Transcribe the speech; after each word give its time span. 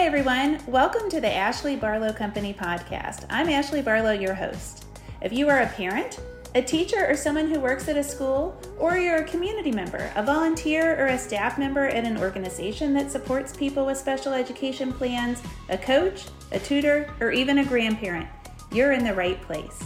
Hi, 0.00 0.06
everyone. 0.06 0.58
Welcome 0.66 1.10
to 1.10 1.20
the 1.20 1.30
Ashley 1.30 1.76
Barlow 1.76 2.10
Company 2.10 2.54
podcast. 2.54 3.26
I'm 3.28 3.50
Ashley 3.50 3.82
Barlow, 3.82 4.12
your 4.12 4.32
host. 4.32 4.86
If 5.20 5.30
you 5.30 5.50
are 5.50 5.60
a 5.60 5.66
parent, 5.66 6.18
a 6.54 6.62
teacher, 6.62 7.04
or 7.06 7.14
someone 7.14 7.50
who 7.50 7.60
works 7.60 7.86
at 7.86 7.98
a 7.98 8.02
school, 8.02 8.58
or 8.78 8.96
you're 8.96 9.18
a 9.18 9.24
community 9.24 9.70
member, 9.70 10.10
a 10.16 10.22
volunteer, 10.22 10.98
or 10.98 11.08
a 11.08 11.18
staff 11.18 11.58
member 11.58 11.84
at 11.84 12.06
an 12.06 12.16
organization 12.16 12.94
that 12.94 13.10
supports 13.10 13.54
people 13.54 13.84
with 13.84 13.98
special 13.98 14.32
education 14.32 14.90
plans, 14.90 15.42
a 15.68 15.76
coach, 15.76 16.24
a 16.52 16.58
tutor, 16.58 17.12
or 17.20 17.30
even 17.30 17.58
a 17.58 17.64
grandparent, 17.66 18.26
you're 18.72 18.92
in 18.92 19.04
the 19.04 19.12
right 19.12 19.42
place. 19.42 19.82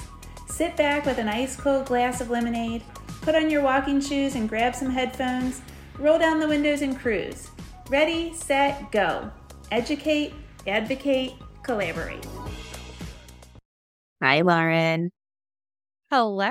Sit 0.46 0.76
back 0.76 1.06
with 1.06 1.18
an 1.18 1.28
ice 1.28 1.56
cold 1.56 1.86
glass 1.86 2.20
of 2.20 2.30
lemonade, 2.30 2.84
put 3.22 3.34
on 3.34 3.50
your 3.50 3.62
walking 3.62 4.00
shoes 4.00 4.36
and 4.36 4.48
grab 4.48 4.76
some 4.76 4.90
headphones, 4.90 5.60
roll 5.98 6.20
down 6.20 6.38
the 6.38 6.46
windows 6.46 6.82
and 6.82 6.96
cruise. 6.96 7.50
Ready, 7.90 8.32
set, 8.32 8.92
go. 8.92 9.32
Educate, 9.70 10.32
advocate, 10.66 11.32
collaborate. 11.62 12.26
Hi, 14.22 14.40
Lauren. 14.40 15.10
Hello. 16.10 16.50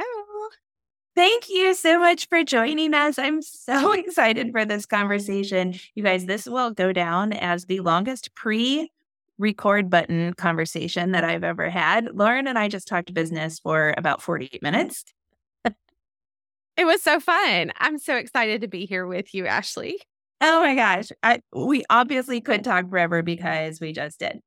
Thank 1.15 1.47
you 1.49 1.75
so 1.75 1.99
much 1.99 2.27
for 2.27 2.43
joining 2.43 2.93
us. 2.93 3.19
I'm 3.19 3.41
so 3.41 3.91
excited 3.93 4.51
for 4.51 4.65
this 4.65 4.85
conversation. 4.85 5.75
You 5.95 6.03
guys, 6.03 6.25
this 6.25 6.47
will 6.47 6.71
go 6.71 6.91
down 6.91 7.33
as 7.33 7.65
the 7.65 7.79
longest 7.81 8.33
pre 8.35 8.91
record 9.37 9.89
button 9.89 10.33
conversation 10.33 11.11
that 11.11 11.23
I've 11.23 11.43
ever 11.43 11.69
had. 11.69 12.15
Lauren 12.15 12.47
and 12.47 12.57
I 12.57 12.67
just 12.67 12.87
talked 12.87 13.13
business 13.13 13.59
for 13.59 13.93
about 13.97 14.21
48 14.21 14.61
minutes. 14.61 15.05
it 15.65 16.85
was 16.85 17.01
so 17.01 17.19
fun. 17.19 17.71
I'm 17.79 17.97
so 17.97 18.15
excited 18.15 18.61
to 18.61 18.67
be 18.67 18.85
here 18.85 19.05
with 19.05 19.33
you, 19.33 19.45
Ashley. 19.45 19.99
Oh 20.45 20.59
my 20.59 20.75
gosh. 20.75 21.09
I, 21.23 21.39
we 21.53 21.85
obviously 21.89 22.41
could 22.41 22.65
talk 22.65 22.89
forever 22.89 23.23
because 23.23 23.79
we 23.79 23.93
just 23.93 24.19
did. 24.19 24.41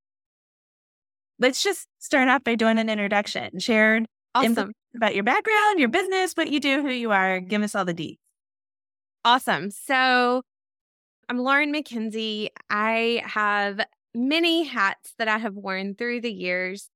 Let's 1.39 1.63
just 1.63 1.89
start 1.99 2.29
off 2.29 2.45
by 2.45 2.55
doing 2.55 2.79
an 2.79 2.91
introduction. 2.91 3.59
Share 3.61 4.05
awesome. 4.35 4.73
about 4.95 5.15
your 5.15 5.25
background, 5.25 5.79
your 5.79 5.89
business, 5.89 6.35
what 6.35 6.51
you 6.51 6.61
do, 6.61 6.83
who 6.83 6.91
you 6.91 7.13
are. 7.13 7.41
Give 7.41 7.63
us 7.63 7.75
all 7.75 7.87
the 7.87 7.95
deets. 7.95 8.19
Awesome. 9.25 9.71
So 9.71 10.43
I'm 11.31 11.39
Lauren 11.39 11.73
McKenzie. 11.73 12.49
I 12.69 13.23
have 13.25 13.81
many 14.15 14.65
hats 14.65 15.15
that 15.19 15.29
I 15.29 15.39
have 15.39 15.55
worn 15.55 15.95
through 15.95 16.21
the 16.21 16.33
years. 16.33 16.91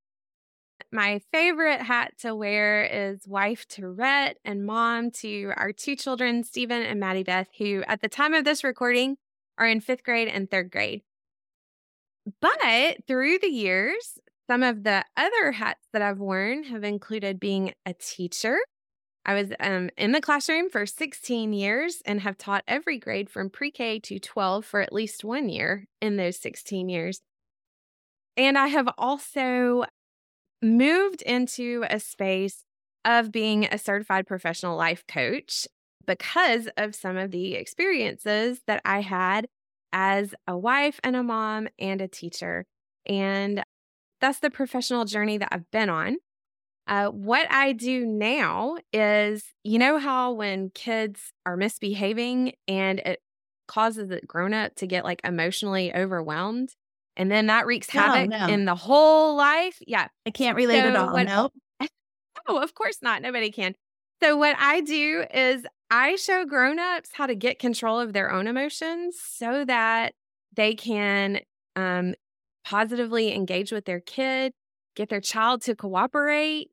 My 0.93 1.21
favorite 1.33 1.83
hat 1.83 2.15
to 2.19 2.35
wear 2.35 2.83
is 2.83 3.27
wife 3.27 3.67
to 3.69 3.89
Rhett 3.89 4.39
and 4.45 4.67
mom 4.67 5.13
to 5.13 5.53
our 5.57 5.73
two 5.73 5.95
children, 5.95 6.43
Stephen 6.43 6.83
and 6.83 6.99
Maddie 6.99 7.23
Beth, 7.23 7.49
who 7.59 7.85
at 7.87 8.01
the 8.01 8.09
time 8.09 8.35
of 8.35 8.45
this 8.45 8.65
recording 8.65 9.17
are 9.57 9.69
in 9.69 9.81
fifth 9.81 10.03
grade 10.03 10.27
and 10.27 10.51
third 10.51 10.73
grade. 10.73 11.03
But 12.41 13.07
through 13.07 13.39
the 13.39 13.49
years, 13.49 14.19
some 14.49 14.65
of 14.65 14.83
the 14.83 15.05
other 15.17 15.53
hats 15.53 15.87
that 15.93 16.03
I've 16.03 16.19
worn 16.19 16.65
have 16.65 16.83
included 16.83 17.39
being 17.39 17.73
a 17.87 17.95
teacher. 17.95 18.59
I 19.25 19.35
was 19.35 19.53
um, 19.61 19.91
in 19.97 20.11
the 20.11 20.21
classroom 20.21 20.71
for 20.71 20.87
16 20.87 21.53
years 21.53 22.03
and 22.05 22.21
have 22.23 22.37
taught 22.37 22.65
every 22.67 22.99
grade 22.99 23.31
from 23.31 23.49
pre 23.49 23.71
K 23.71 24.01
to 24.01 24.19
12 24.19 24.65
for 24.65 24.81
at 24.81 24.93
least 24.93 25.23
one 25.23 25.49
year 25.49 25.87
in 26.01 26.17
those 26.17 26.37
16 26.39 26.89
years. 26.89 27.21
And 28.37 28.59
I 28.59 28.69
have 28.69 28.89
also 28.99 29.85
moved 30.63 31.23
into 31.23 31.85
a 31.89 32.01
space 32.01 32.65
of 33.05 33.33
being 33.33 33.65
a 33.65 33.79
certified 33.79 34.27
professional 34.27 34.77
life 34.77 35.05
coach 35.07 35.67
because 36.07 36.69
of 36.77 36.95
some 36.95 37.17
of 37.17 37.31
the 37.31 37.55
experiences 37.55 38.61
that 38.67 38.81
I 38.85 39.01
had 39.01 39.47
as 39.93 40.35
a 40.47 40.57
wife 40.57 41.01
and 41.03 41.17
a 41.17 41.23
mom 41.23 41.69
and 41.79 42.01
a 42.01 42.09
teacher. 42.09 42.67
And 43.07 43.63
that's 44.21 44.41
the 44.41 44.51
professional 44.51 45.05
journey 45.05 45.39
that 45.39 45.49
I've 45.51 45.71
been 45.71 45.89
on. 45.89 46.19
Uh, 46.87 47.07
what 47.07 47.51
I 47.51 47.73
do 47.73 48.05
now 48.05 48.77
is, 48.93 49.45
you 49.63 49.79
know, 49.79 49.99
how 49.99 50.33
when 50.33 50.71
kids 50.71 51.33
are 51.47 51.57
misbehaving 51.57 52.55
and 52.67 52.99
it 53.01 53.23
causes 53.69 54.09
the 54.09 54.21
grown 54.27 54.53
up 54.53 54.75
to 54.77 54.87
get 54.87 55.05
like 55.05 55.21
emotionally 55.25 55.95
overwhelmed, 55.95 56.75
and 57.17 57.31
then 57.31 57.47
that 57.47 57.67
wreaks 57.67 57.93
no, 57.95 58.01
havoc 58.01 58.31
no. 58.31 58.47
in 58.47 58.65
the 58.65 58.75
whole 58.75 59.37
life. 59.37 59.79
Yeah. 59.87 60.09
I 60.27 60.31
can't 60.31 60.57
relate 60.57 60.83
so 60.83 60.89
at 60.89 60.97
all. 60.97 61.13
What, 61.13 61.27
nope. 61.27 61.53
oh, 62.49 62.63
of 62.63 62.75
course 62.75 62.99
not. 63.03 63.23
Nobody 63.23 63.51
can. 63.51 63.75
So, 64.23 64.37
what 64.37 64.57
I 64.59 64.81
do 64.83 65.25
is 65.33 65.65
I 65.91 66.17
show 66.17 66.45
grown-ups 66.45 67.11
how 67.13 67.27
to 67.27 67.35
get 67.35 67.59
control 67.59 67.99
of 67.99 68.13
their 68.13 68.31
own 68.31 68.47
emotions 68.47 69.19
so 69.23 69.65
that 69.65 70.15
they 70.55 70.75
can 70.75 71.41
um, 71.75 72.15
positively 72.65 73.35
engage 73.35 73.73
with 73.73 73.87
their 73.87 74.01
kid, 74.01 74.53
get 74.95 75.09
their 75.09 75.21
child 75.21 75.63
to 75.63 75.75
cooperate, 75.75 76.69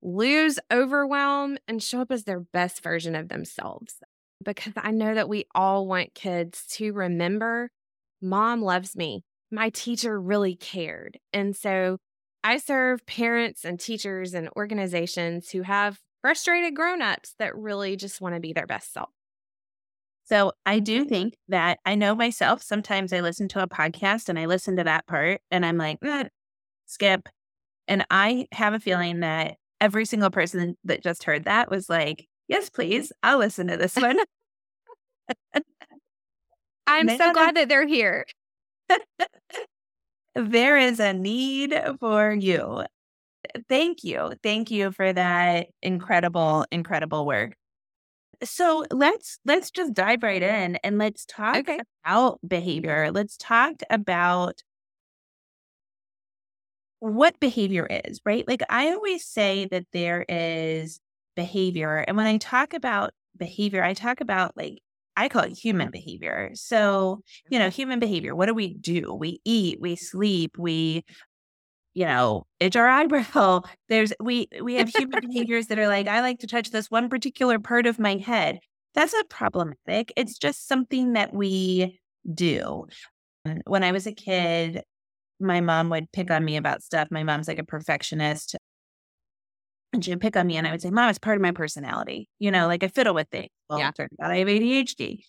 lose 0.00 0.58
overwhelm, 0.72 1.58
and 1.66 1.82
show 1.82 2.00
up 2.00 2.12
as 2.12 2.24
their 2.24 2.40
best 2.40 2.82
version 2.82 3.14
of 3.14 3.28
themselves. 3.28 3.96
Because 4.42 4.72
I 4.76 4.90
know 4.90 5.14
that 5.14 5.28
we 5.28 5.46
all 5.54 5.86
want 5.86 6.14
kids 6.14 6.66
to 6.72 6.92
remember 6.92 7.70
mom 8.20 8.62
loves 8.62 8.96
me 8.96 9.24
my 9.52 9.68
teacher 9.70 10.20
really 10.20 10.56
cared. 10.56 11.18
And 11.32 11.54
so 11.54 11.98
I 12.42 12.56
serve 12.56 13.06
parents 13.06 13.64
and 13.64 13.78
teachers 13.78 14.34
and 14.34 14.48
organizations 14.56 15.50
who 15.50 15.62
have 15.62 16.00
frustrated 16.22 16.74
grown-ups 16.74 17.34
that 17.38 17.54
really 17.56 17.96
just 17.96 18.20
want 18.20 18.34
to 18.34 18.40
be 18.40 18.52
their 18.52 18.66
best 18.66 18.92
self. 18.92 19.10
So 20.24 20.52
I 20.64 20.78
do 20.78 21.04
think 21.04 21.34
that 21.48 21.78
I 21.84 21.94
know 21.94 22.14
myself. 22.14 22.62
Sometimes 22.62 23.12
I 23.12 23.20
listen 23.20 23.48
to 23.48 23.62
a 23.62 23.68
podcast 23.68 24.28
and 24.28 24.38
I 24.38 24.46
listen 24.46 24.76
to 24.76 24.84
that 24.84 25.06
part 25.06 25.42
and 25.50 25.66
I'm 25.66 25.76
like, 25.76 25.98
eh, 26.02 26.28
skip. 26.86 27.28
And 27.86 28.06
I 28.10 28.46
have 28.52 28.72
a 28.72 28.80
feeling 28.80 29.20
that 29.20 29.56
every 29.80 30.06
single 30.06 30.30
person 30.30 30.76
that 30.84 31.02
just 31.02 31.24
heard 31.24 31.44
that 31.44 31.70
was 31.70 31.90
like, 31.90 32.26
yes, 32.48 32.70
please, 32.70 33.12
I'll 33.22 33.38
listen 33.38 33.66
to 33.66 33.76
this 33.76 33.96
one. 33.96 34.16
I'm 36.86 37.08
so 37.08 37.32
glad 37.32 37.56
that 37.56 37.68
they're 37.68 37.86
here 37.86 38.24
there 40.34 40.76
is 40.76 41.00
a 41.00 41.12
need 41.12 41.74
for 42.00 42.32
you. 42.32 42.84
Thank 43.68 44.04
you. 44.04 44.34
Thank 44.42 44.70
you 44.70 44.92
for 44.92 45.12
that 45.12 45.68
incredible, 45.82 46.64
incredible 46.70 47.26
work. 47.26 47.54
So 48.44 48.84
let's 48.90 49.38
let's 49.44 49.70
just 49.70 49.94
dive 49.94 50.22
right 50.22 50.42
in 50.42 50.76
and 50.82 50.98
let's 50.98 51.24
talk 51.26 51.58
okay. 51.58 51.80
about 52.04 52.40
behavior. 52.46 53.10
Let's 53.12 53.36
talk 53.36 53.82
about 53.90 54.62
what 57.00 57.38
behavior 57.40 57.86
is, 58.04 58.20
right? 58.24 58.46
Like 58.46 58.62
I 58.70 58.92
always 58.92 59.24
say 59.24 59.66
that 59.70 59.86
there 59.92 60.24
is 60.28 61.00
behavior. 61.36 61.96
And 62.06 62.16
when 62.16 62.26
I 62.26 62.38
talk 62.38 62.74
about 62.74 63.12
behavior, 63.36 63.82
I 63.82 63.94
talk 63.94 64.20
about 64.20 64.56
like 64.56 64.78
I 65.16 65.28
call 65.28 65.42
it 65.42 65.52
human 65.52 65.90
behavior. 65.90 66.50
So, 66.54 67.22
you 67.48 67.58
know, 67.58 67.66
mm-hmm. 67.66 67.74
human 67.74 67.98
behavior, 67.98 68.34
what 68.34 68.46
do 68.46 68.54
we 68.54 68.74
do? 68.74 69.14
We 69.14 69.40
eat, 69.44 69.80
we 69.80 69.96
sleep, 69.96 70.56
we, 70.58 71.04
you 71.94 72.06
know, 72.06 72.46
itch 72.60 72.76
our 72.76 72.88
eyebrow. 72.88 73.62
There's 73.88 74.12
we 74.20 74.48
we 74.62 74.74
have 74.74 74.88
human 74.88 75.20
behaviors 75.28 75.66
that 75.66 75.78
are 75.78 75.88
like, 75.88 76.08
I 76.08 76.20
like 76.20 76.38
to 76.40 76.46
touch 76.46 76.70
this 76.70 76.90
one 76.90 77.08
particular 77.08 77.58
part 77.58 77.86
of 77.86 77.98
my 77.98 78.16
head. 78.16 78.58
That's 78.94 79.12
not 79.12 79.28
problematic. 79.28 80.12
It's 80.16 80.38
just 80.38 80.68
something 80.68 81.14
that 81.14 81.32
we 81.32 82.00
do. 82.32 82.86
When 83.66 83.82
I 83.82 83.92
was 83.92 84.06
a 84.06 84.12
kid, 84.12 84.82
my 85.40 85.60
mom 85.60 85.90
would 85.90 86.12
pick 86.12 86.30
on 86.30 86.44
me 86.44 86.56
about 86.56 86.82
stuff. 86.82 87.08
My 87.10 87.24
mom's 87.24 87.48
like 87.48 87.58
a 87.58 87.64
perfectionist. 87.64 88.56
And 89.92 90.04
she'd 90.04 90.20
pick 90.20 90.36
on 90.36 90.46
me 90.46 90.56
and 90.56 90.66
I 90.66 90.70
would 90.70 90.80
say, 90.80 90.90
Mom, 90.90 91.10
it's 91.10 91.18
part 91.18 91.36
of 91.36 91.42
my 91.42 91.52
personality. 91.52 92.28
You 92.38 92.50
know, 92.50 92.66
like 92.66 92.82
I 92.82 92.88
fiddle 92.88 93.14
with 93.14 93.28
things. 93.28 93.50
Well, 93.68 93.78
yeah. 93.78 93.90
turns 93.90 94.10
out 94.20 94.30
I 94.30 94.38
have 94.38 94.48
ADHD. 94.48 95.24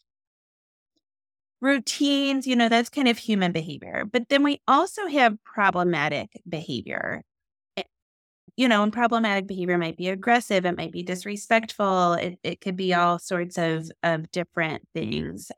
Routines, 1.59 2.45
you 2.47 2.55
know, 2.55 2.69
that's 2.69 2.89
kind 2.89 3.07
of 3.07 3.17
human 3.17 3.51
behavior. 3.51 4.03
But 4.09 4.29
then 4.29 4.43
we 4.43 4.61
also 4.67 5.07
have 5.07 5.37
problematic 5.43 6.29
behavior. 6.47 7.23
Eh, 7.77 7.83
you 8.57 8.67
know, 8.67 8.83
and 8.83 8.91
problematic 8.91 9.47
behavior 9.47 9.77
might 9.77 9.97
be 9.97 10.09
aggressive, 10.09 10.65
it 10.65 10.77
might 10.77 10.91
be 10.91 11.03
disrespectful, 11.03 12.13
it, 12.13 12.37
it 12.43 12.61
could 12.61 12.75
be 12.75 12.93
all 12.93 13.17
sorts 13.17 13.57
of, 13.57 13.89
of 14.03 14.29
different 14.31 14.87
things. 14.93 15.51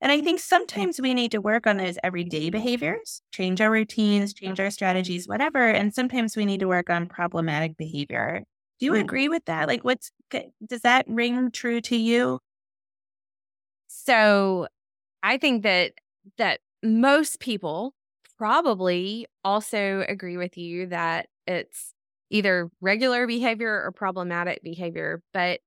And 0.00 0.12
I 0.12 0.20
think 0.20 0.38
sometimes 0.38 1.00
we 1.00 1.12
need 1.12 1.32
to 1.32 1.40
work 1.40 1.66
on 1.66 1.76
those 1.76 1.98
everyday 2.04 2.50
behaviors, 2.50 3.20
change 3.32 3.60
our 3.60 3.70
routines, 3.70 4.32
change 4.32 4.60
our 4.60 4.70
strategies, 4.70 5.26
whatever. 5.26 5.68
And 5.68 5.92
sometimes 5.92 6.36
we 6.36 6.44
need 6.44 6.60
to 6.60 6.68
work 6.68 6.88
on 6.88 7.06
problematic 7.08 7.76
behavior. 7.76 8.44
Do 8.78 8.86
you 8.86 8.94
agree 8.94 9.28
with 9.28 9.44
that? 9.46 9.66
Like, 9.66 9.82
what's, 9.82 10.12
does 10.64 10.82
that 10.82 11.04
ring 11.08 11.50
true 11.50 11.80
to 11.80 11.96
you? 11.96 12.38
So 13.88 14.68
I 15.24 15.36
think 15.36 15.64
that, 15.64 15.94
that 16.36 16.60
most 16.82 17.40
people 17.40 17.94
probably 18.36 19.26
also 19.42 20.04
agree 20.08 20.36
with 20.36 20.56
you 20.56 20.86
that 20.86 21.26
it's 21.48 21.92
either 22.30 22.70
regular 22.80 23.26
behavior 23.26 23.82
or 23.84 23.90
problematic 23.90 24.62
behavior. 24.62 25.22
But, 25.32 25.58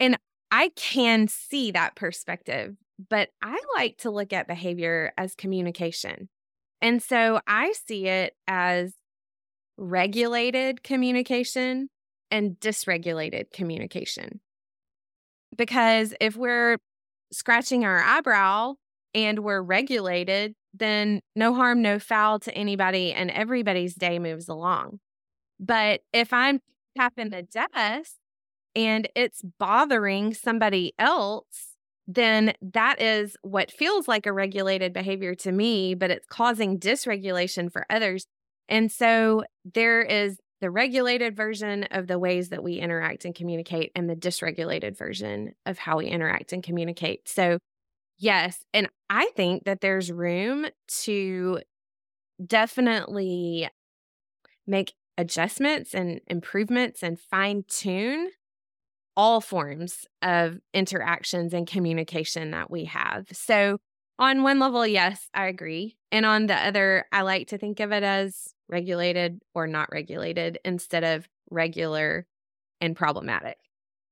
and 0.00 0.18
I 0.50 0.70
can 0.74 1.28
see 1.28 1.70
that 1.70 1.94
perspective 1.94 2.74
but 2.98 3.30
I 3.42 3.58
like 3.76 3.98
to 3.98 4.10
look 4.10 4.32
at 4.32 4.48
behavior 4.48 5.12
as 5.16 5.34
communication. 5.34 6.28
And 6.80 7.02
so 7.02 7.40
I 7.46 7.72
see 7.72 8.06
it 8.06 8.34
as 8.46 8.94
regulated 9.76 10.82
communication 10.82 11.88
and 12.30 12.58
dysregulated 12.60 13.52
communication. 13.52 14.40
Because 15.56 16.14
if 16.20 16.36
we're 16.36 16.78
scratching 17.32 17.84
our 17.84 18.00
eyebrow 18.00 18.74
and 19.14 19.40
we're 19.40 19.62
regulated, 19.62 20.54
then 20.74 21.20
no 21.34 21.54
harm, 21.54 21.82
no 21.82 21.98
foul 21.98 22.38
to 22.40 22.54
anybody, 22.54 23.12
and 23.12 23.30
everybody's 23.30 23.94
day 23.94 24.18
moves 24.18 24.48
along. 24.48 25.00
But 25.58 26.02
if 26.12 26.32
I'm 26.32 26.60
tapping 26.96 27.30
the 27.30 27.42
desk 27.42 28.16
and 28.74 29.08
it's 29.14 29.42
bothering 29.58 30.34
somebody 30.34 30.92
else, 30.98 31.75
then 32.06 32.54
that 32.60 33.00
is 33.00 33.36
what 33.42 33.70
feels 33.70 34.06
like 34.06 34.26
a 34.26 34.32
regulated 34.32 34.92
behavior 34.92 35.34
to 35.34 35.52
me, 35.52 35.94
but 35.94 36.10
it's 36.10 36.26
causing 36.26 36.78
dysregulation 36.78 37.70
for 37.70 37.84
others. 37.90 38.26
And 38.68 38.90
so 38.90 39.44
there 39.64 40.02
is 40.02 40.38
the 40.60 40.70
regulated 40.70 41.36
version 41.36 41.84
of 41.90 42.06
the 42.06 42.18
ways 42.18 42.48
that 42.48 42.62
we 42.62 42.74
interact 42.74 43.24
and 43.24 43.34
communicate, 43.34 43.92
and 43.94 44.08
the 44.08 44.16
dysregulated 44.16 44.96
version 44.96 45.52
of 45.66 45.78
how 45.78 45.98
we 45.98 46.06
interact 46.06 46.52
and 46.52 46.62
communicate. 46.62 47.28
So, 47.28 47.58
yes. 48.18 48.64
And 48.72 48.88
I 49.10 49.30
think 49.36 49.64
that 49.64 49.80
there's 49.80 50.10
room 50.10 50.66
to 51.02 51.60
definitely 52.44 53.68
make 54.66 54.94
adjustments 55.18 55.94
and 55.94 56.20
improvements 56.26 57.02
and 57.02 57.18
fine 57.18 57.64
tune 57.68 58.30
all 59.16 59.40
forms 59.40 60.06
of 60.22 60.58
interactions 60.74 61.54
and 61.54 61.66
communication 61.66 62.50
that 62.50 62.70
we 62.70 62.84
have. 62.84 63.26
So, 63.32 63.78
on 64.18 64.42
one 64.42 64.58
level, 64.58 64.86
yes, 64.86 65.28
I 65.34 65.46
agree. 65.46 65.96
And 66.10 66.24
on 66.24 66.46
the 66.46 66.54
other, 66.54 67.04
I 67.12 67.22
like 67.22 67.48
to 67.48 67.58
think 67.58 67.80
of 67.80 67.92
it 67.92 68.02
as 68.02 68.54
regulated 68.68 69.42
or 69.54 69.66
not 69.66 69.90
regulated 69.92 70.58
instead 70.64 71.04
of 71.04 71.28
regular 71.50 72.26
and 72.80 72.96
problematic. 72.96 73.58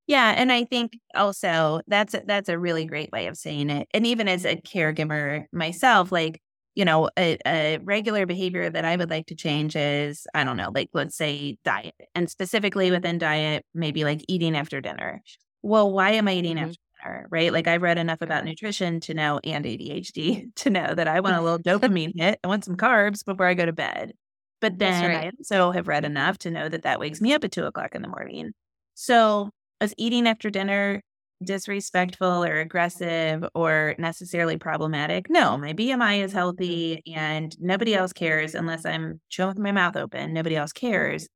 Yeah, 0.06 0.34
and 0.36 0.52
I 0.52 0.64
think 0.64 0.98
also 1.14 1.80
that's 1.86 2.12
a, 2.12 2.22
that's 2.26 2.50
a 2.50 2.58
really 2.58 2.84
great 2.84 3.10
way 3.10 3.26
of 3.26 3.38
saying 3.38 3.70
it. 3.70 3.88
And 3.94 4.06
even 4.06 4.28
as 4.28 4.44
a 4.44 4.56
caregiver 4.56 5.46
myself, 5.50 6.12
like 6.12 6.42
you 6.74 6.84
know, 6.84 7.08
a, 7.16 7.38
a, 7.46 7.78
regular 7.78 8.26
behavior 8.26 8.68
that 8.68 8.84
I 8.84 8.96
would 8.96 9.10
like 9.10 9.26
to 9.26 9.34
change 9.34 9.76
is, 9.76 10.26
I 10.34 10.44
don't 10.44 10.56
know, 10.56 10.70
like 10.74 10.90
let's 10.92 11.16
say 11.16 11.56
diet, 11.64 11.94
and 12.14 12.28
specifically 12.28 12.90
within 12.90 13.18
diet, 13.18 13.64
maybe 13.74 14.04
like 14.04 14.24
eating 14.28 14.56
after 14.56 14.80
dinner. 14.80 15.22
Well, 15.62 15.92
why 15.92 16.12
am 16.12 16.28
I 16.28 16.34
eating 16.34 16.56
mm-hmm. 16.56 16.70
after 16.70 16.80
dinner? 17.04 17.26
Right? 17.30 17.52
Like 17.52 17.68
I've 17.68 17.82
read 17.82 17.98
enough 17.98 18.22
about 18.22 18.44
nutrition 18.44 19.00
to 19.00 19.14
know 19.14 19.40
and 19.44 19.64
ADHD 19.64 20.54
to 20.56 20.70
know 20.70 20.94
that 20.94 21.08
I 21.08 21.20
want 21.20 21.36
a 21.36 21.40
little 21.40 21.58
dopamine 21.80 22.12
hit. 22.16 22.40
I 22.42 22.48
want 22.48 22.64
some 22.64 22.76
carbs 22.76 23.24
before 23.24 23.46
I 23.46 23.54
go 23.54 23.66
to 23.66 23.72
bed. 23.72 24.12
But 24.60 24.78
then 24.78 25.10
right. 25.10 25.26
I 25.26 25.32
also 25.38 25.72
have 25.72 25.88
read 25.88 26.04
enough 26.04 26.38
to 26.38 26.50
know 26.50 26.68
that 26.68 26.84
that 26.84 26.98
wakes 26.98 27.20
me 27.20 27.34
up 27.34 27.44
at 27.44 27.52
two 27.52 27.66
o'clock 27.66 27.94
in 27.94 28.02
the 28.02 28.08
morning. 28.08 28.52
So, 28.94 29.50
is 29.80 29.94
eating 29.98 30.26
after 30.26 30.48
dinner 30.48 31.02
disrespectful 31.42 32.44
or 32.44 32.60
aggressive 32.60 33.44
or 33.54 33.94
necessarily 33.98 34.56
problematic. 34.56 35.28
No, 35.28 35.56
my 35.56 35.72
BMI 35.72 36.25
is 36.25 36.32
healthy 36.32 37.02
and 37.14 37.54
nobody 37.60 37.94
else 37.94 38.12
cares 38.12 38.54
unless 38.54 38.86
I'm 38.86 39.20
chewing 39.28 39.48
with 39.48 39.58
my 39.58 39.72
mouth 39.72 39.96
open. 39.96 40.32
Nobody 40.32 40.56
else 40.56 40.72
cares. 40.72 41.28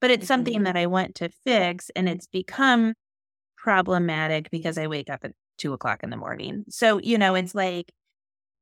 But 0.00 0.10
it's 0.10 0.26
something 0.26 0.54
mm-hmm. 0.54 0.64
that 0.64 0.76
I 0.76 0.86
want 0.86 1.14
to 1.16 1.28
fix 1.44 1.90
and 1.94 2.08
it's 2.08 2.26
become 2.26 2.94
problematic 3.56 4.50
because 4.50 4.78
I 4.78 4.88
wake 4.88 5.08
up 5.08 5.20
at 5.22 5.32
two 5.58 5.72
o'clock 5.72 6.02
in 6.02 6.10
the 6.10 6.16
morning. 6.16 6.64
So, 6.68 6.98
you 6.98 7.18
know, 7.18 7.34
it's 7.34 7.54
like 7.54 7.92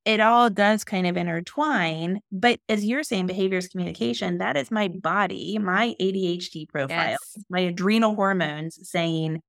it 0.04 0.20
all 0.20 0.50
does 0.50 0.84
kind 0.84 1.06
of 1.06 1.16
intertwine. 1.16 2.20
But 2.32 2.60
as 2.68 2.84
you're 2.84 3.02
saying, 3.02 3.26
behaviors 3.26 3.68
communication, 3.68 4.38
that 4.38 4.56
is 4.56 4.70
my 4.70 4.88
body, 4.88 5.58
my 5.58 5.94
ADHD 6.00 6.68
profile, 6.68 7.10
yes. 7.10 7.44
my 7.48 7.60
adrenal 7.60 8.14
hormones 8.14 8.78
saying, 8.88 9.40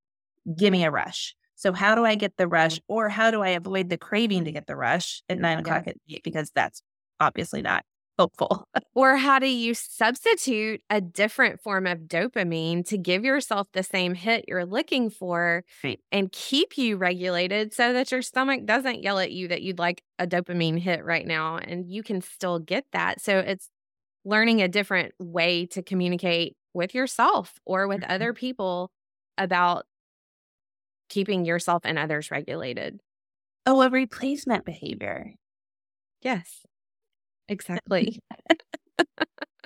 give 0.58 0.72
me 0.72 0.84
a 0.84 0.92
rush. 0.92 1.36
So 1.56 1.74
how 1.74 1.94
do 1.94 2.06
I 2.06 2.16
get 2.16 2.38
the 2.38 2.48
rush 2.48 2.78
mm. 2.78 2.84
or 2.88 3.10
how 3.10 3.30
do 3.30 3.42
I 3.42 3.50
avoid 3.50 3.90
the 3.90 3.98
craving 3.98 4.46
to 4.46 4.52
get 4.52 4.68
the 4.68 4.76
rush 4.76 5.22
at 5.30 5.38
nine 5.38 5.60
o'clock 5.60 5.84
yeah. 5.86 5.92
at 5.92 5.98
night? 6.10 6.22
Because 6.24 6.52
that's 6.56 6.82
obviously 7.20 7.62
not 7.62 7.86
helpful. 8.18 8.68
or 8.96 9.18
how 9.18 9.40
do 9.40 9.48
you 9.48 9.74
substitute 9.74 10.82
a 10.90 11.02
different 11.02 11.62
form 11.62 11.88
of 11.88 12.00
dopamine 12.00 12.86
to 12.88 12.98
give 12.98 13.24
yourself 13.24 13.68
the 13.74 13.84
same 13.84 14.16
hit 14.16 14.46
you're 14.48 14.66
looking 14.66 15.10
for 15.10 15.64
right. 15.84 16.00
and 16.12 16.32
keep 16.32 16.78
you 16.78 16.98
regulated 16.98 17.74
so 17.74 17.94
that 17.94 18.12
your 18.12 18.22
stomach 18.22 18.66
doesn't 18.66 19.04
yell 19.04 19.20
at 19.20 19.32
you 19.32 19.48
that 19.48 19.62
you'd 19.62 19.80
like 19.80 20.04
a 20.20 20.28
dopamine 20.28 20.80
hit 20.80 21.04
right 21.06 21.28
now 21.28 21.58
and 21.58 21.86
you 21.88 22.04
can 22.04 22.22
still 22.22 22.60
get 22.60 22.86
that. 22.92 23.22
So 23.22 23.38
it's 23.40 23.70
learning 24.26 24.62
a 24.62 24.68
different 24.68 25.14
way 25.20 25.66
to 25.68 25.82
communicate 25.82 26.56
with 26.74 26.94
yourself 26.94 27.60
or 27.66 27.88
with 27.88 28.02
mm-hmm. 28.02 28.12
other 28.12 28.34
people 28.34 28.92
about 29.38 29.86
keeping 31.12 31.46
yourself 31.46 31.84
and 31.86 32.00
others 32.00 32.32
regulated. 32.32 33.02
Oh, 33.66 33.82
a 33.82 33.90
replacement 33.90 34.66
behavior. 34.66 35.34
Yes. 36.22 36.66
Exactly. 37.50 38.20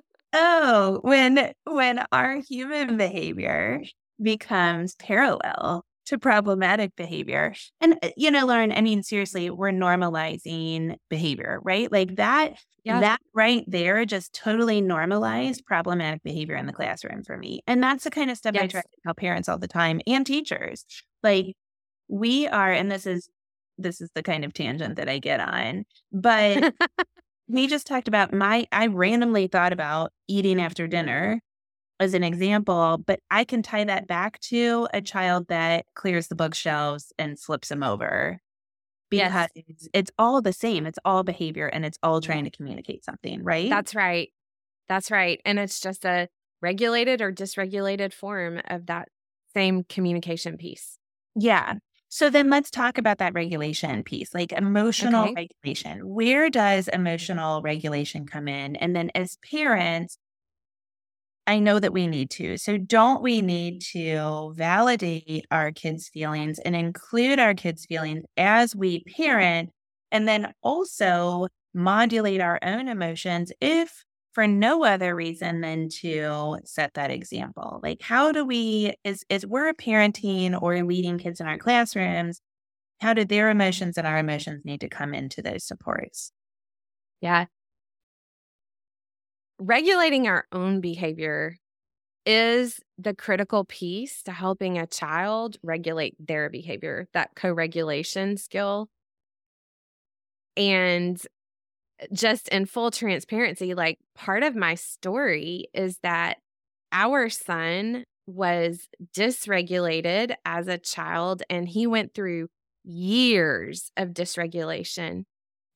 oh, 0.33 0.99
when 1.03 1.53
when 1.65 2.05
our 2.11 2.37
human 2.41 2.97
behavior 2.97 3.81
becomes 4.21 4.95
parallel 4.95 5.85
to 6.05 6.17
problematic 6.17 6.95
behavior. 6.95 7.53
And 7.81 7.97
uh, 8.03 8.09
you 8.15 8.31
know, 8.31 8.45
Lauren, 8.45 8.71
I 8.71 8.81
mean 8.81 9.03
seriously, 9.03 9.49
we're 9.49 9.71
normalizing 9.71 10.95
behavior, 11.09 11.59
right? 11.63 11.91
Like 11.91 12.15
that 12.17 12.55
yeah. 12.83 12.99
that 12.99 13.19
right 13.33 13.63
there 13.67 14.05
just 14.05 14.33
totally 14.33 14.81
normalized 14.81 15.65
problematic 15.65 16.23
behavior 16.23 16.55
in 16.55 16.67
the 16.67 16.73
classroom 16.73 17.23
for 17.23 17.37
me. 17.37 17.61
And 17.67 17.81
that's 17.81 18.03
the 18.03 18.11
kind 18.11 18.29
of 18.29 18.37
stuff 18.37 18.53
yes. 18.53 18.63
I 18.63 18.67
try 18.67 18.81
to 18.81 18.87
tell 19.03 19.13
parents 19.13 19.49
all 19.49 19.57
the 19.57 19.67
time 19.67 20.01
and 20.05 20.25
teachers. 20.25 20.85
Like 21.23 21.55
we 22.07 22.47
are, 22.47 22.71
and 22.71 22.91
this 22.91 23.05
is 23.05 23.29
this 23.77 23.99
is 23.99 24.09
the 24.15 24.23
kind 24.23 24.45
of 24.45 24.53
tangent 24.53 24.95
that 24.95 25.09
I 25.09 25.19
get 25.19 25.39
on, 25.39 25.85
but 26.11 26.73
we 27.47 27.67
just 27.67 27.87
talked 27.87 28.07
about 28.07 28.33
my 28.33 28.67
I 28.71 28.87
randomly 28.87 29.47
thought 29.47 29.73
about 29.73 30.11
eating 30.27 30.61
after 30.61 30.87
dinner 30.87 31.41
as 31.99 32.13
an 32.13 32.23
example, 32.23 33.01
but 33.05 33.19
I 33.31 33.43
can 33.43 33.61
tie 33.61 33.83
that 33.85 34.07
back 34.07 34.39
to 34.41 34.87
a 34.93 35.01
child 35.01 35.47
that 35.47 35.85
clears 35.95 36.27
the 36.27 36.35
bookshelves 36.35 37.13
and 37.17 37.39
flips 37.39 37.69
them 37.69 37.83
over 37.83 38.39
because 39.09 39.49
yes. 39.55 39.65
it's, 39.67 39.87
it's 39.93 40.11
all 40.17 40.41
the 40.41 40.53
same. 40.53 40.85
It's 40.85 40.99
all 41.05 41.23
behavior 41.23 41.67
and 41.67 41.85
it's 41.85 41.97
all 42.03 42.21
trying 42.21 42.43
to 42.43 42.49
communicate 42.49 43.05
something, 43.05 43.43
right? 43.43 43.69
That's 43.69 43.95
right. 43.95 44.31
That's 44.89 45.09
right. 45.09 45.39
And 45.45 45.57
it's 45.57 45.79
just 45.79 46.05
a 46.05 46.27
regulated 46.61 47.21
or 47.21 47.31
dysregulated 47.31 48.13
form 48.13 48.61
of 48.67 48.87
that 48.87 49.09
same 49.53 49.83
communication 49.83 50.57
piece. 50.57 50.97
Yeah. 51.35 51.75
So 52.09 52.29
then 52.29 52.49
let's 52.49 52.69
talk 52.71 52.97
about 52.97 53.17
that 53.17 53.33
regulation 53.33 54.03
piece, 54.03 54.33
like 54.33 54.51
emotional 54.51 55.25
okay. 55.25 55.49
regulation. 55.63 55.99
Where 56.07 56.49
does 56.49 56.85
mm-hmm. 56.85 57.01
emotional 57.01 57.61
regulation 57.61 58.25
come 58.25 58.47
in? 58.47 58.75
And 58.77 58.95
then 58.95 59.11
as 59.15 59.37
parents, 59.49 60.17
I 61.47 61.59
know 61.59 61.79
that 61.79 61.93
we 61.93 62.07
need 62.07 62.31
to. 62.31 62.57
So 62.57 62.77
don't 62.77 63.21
we 63.21 63.41
need 63.41 63.81
to 63.93 64.53
validate 64.55 65.45
our 65.51 65.71
kids' 65.71 66.09
feelings 66.09 66.57
and 66.59 66.75
include 66.75 67.39
our 67.39 67.53
kids' 67.53 67.85
feelings 67.85 68.23
as 68.35 68.75
we 68.75 69.03
parent 69.15 69.69
and 70.11 70.27
then 70.27 70.53
also 70.63 71.47
modulate 71.73 72.41
our 72.41 72.59
own 72.63 72.87
emotions 72.87 73.51
if 73.61 74.03
for 74.33 74.47
no 74.47 74.83
other 74.83 75.15
reason 75.15 75.61
than 75.61 75.87
to 76.01 76.57
set 76.65 76.93
that 76.95 77.11
example. 77.11 77.79
Like 77.83 78.01
how 78.01 78.31
do 78.31 78.43
we 78.43 78.95
is 79.03 79.23
is 79.29 79.45
we're 79.45 79.73
parenting 79.73 80.59
or 80.59 80.83
leading 80.83 81.17
kids 81.19 81.39
in 81.39 81.47
our 81.47 81.57
classrooms, 81.59 82.41
how 83.01 83.13
do 83.13 83.25
their 83.25 83.49
emotions 83.51 83.97
and 83.97 84.07
our 84.07 84.17
emotions 84.19 84.65
need 84.65 84.81
to 84.81 84.89
come 84.89 85.13
into 85.13 85.41
those 85.41 85.65
supports? 85.65 86.31
Yeah. 87.21 87.47
Regulating 89.59 90.27
our 90.27 90.45
own 90.51 90.81
behavior 90.81 91.57
is 92.25 92.79
the 92.97 93.13
critical 93.13 93.65
piece 93.65 94.23
to 94.23 94.31
helping 94.31 94.77
a 94.77 94.87
child 94.87 95.57
regulate 95.63 96.15
their 96.19 96.49
behavior, 96.49 97.07
that 97.13 97.31
co 97.35 97.51
regulation 97.53 98.37
skill. 98.37 98.89
And 100.57 101.21
eh, 101.99 102.07
just 102.13 102.49
in 102.49 102.65
full 102.65 102.91
transparency, 102.91 103.73
like 103.73 103.99
part 104.15 104.43
of 104.43 104.55
my 104.55 104.75
story 104.75 105.67
is 105.73 105.99
that 106.03 106.37
our 106.91 107.29
son 107.29 108.05
was 108.27 108.87
dysregulated 109.15 110.35
as 110.45 110.67
a 110.67 110.77
child 110.77 111.43
and 111.49 111.69
he 111.69 111.87
went 111.87 112.13
through 112.13 112.47
years 112.83 113.91
of 113.97 114.09
dysregulation. 114.09 115.25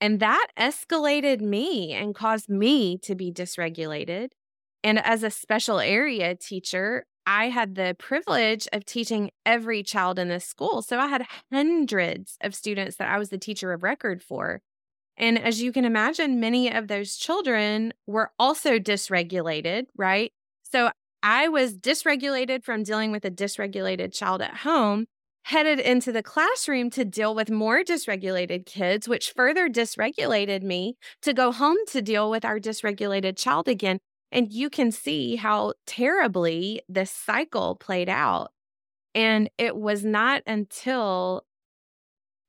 And 0.01 0.19
that 0.19 0.47
escalated 0.57 1.41
me 1.41 1.93
and 1.93 2.15
caused 2.15 2.49
me 2.49 2.97
to 2.99 3.15
be 3.15 3.31
dysregulated. 3.31 4.29
And 4.83 4.97
as 5.03 5.23
a 5.23 5.29
special 5.29 5.79
area 5.79 6.35
teacher, 6.35 7.05
I 7.25 7.49
had 7.49 7.75
the 7.75 7.95
privilege 7.99 8.67
of 8.73 8.85
teaching 8.85 9.31
every 9.45 9.83
child 9.83 10.17
in 10.17 10.29
this 10.29 10.45
school. 10.45 10.81
So 10.81 10.99
I 10.99 11.07
had 11.07 11.25
hundreds 11.51 12.37
of 12.41 12.55
students 12.55 12.95
that 12.95 13.09
I 13.09 13.19
was 13.19 13.29
the 13.29 13.37
teacher 13.37 13.73
of 13.73 13.83
record 13.83 14.23
for. 14.23 14.61
And 15.17 15.37
as 15.37 15.61
you 15.61 15.73
can 15.73 15.83
imagine, 15.83 16.39
many 16.39 16.71
of 16.71 16.87
those 16.87 17.17
children 17.17 17.93
were 18.07 18.31
also 18.39 18.79
dysregulated, 18.79 19.87
right? 19.97 20.31
So 20.63 20.91
I 21.21 21.49
was 21.49 21.77
dysregulated 21.77 22.63
from 22.63 22.83
dealing 22.83 23.11
with 23.11 23.25
a 23.25 23.31
dysregulated 23.31 24.13
child 24.13 24.41
at 24.41 24.57
home, 24.57 25.07
headed 25.43 25.79
into 25.79 26.11
the 26.11 26.23
classroom 26.23 26.89
to 26.91 27.05
deal 27.05 27.33
with 27.33 27.49
more 27.49 27.83
dysregulated 27.83 28.65
kids, 28.65 29.07
which 29.07 29.31
further 29.35 29.67
dysregulated 29.69 30.63
me 30.63 30.95
to 31.21 31.33
go 31.33 31.51
home 31.51 31.77
to 31.87 32.01
deal 32.01 32.29
with 32.29 32.45
our 32.45 32.59
dysregulated 32.59 33.37
child 33.37 33.67
again. 33.67 33.99
And 34.31 34.51
you 34.51 34.69
can 34.69 34.91
see 34.91 35.37
how 35.37 35.73
terribly 35.87 36.81
this 36.87 37.11
cycle 37.11 37.75
played 37.75 38.09
out. 38.09 38.51
And 39.15 39.49
it 39.57 39.75
was 39.75 40.05
not 40.05 40.43
until 40.45 41.45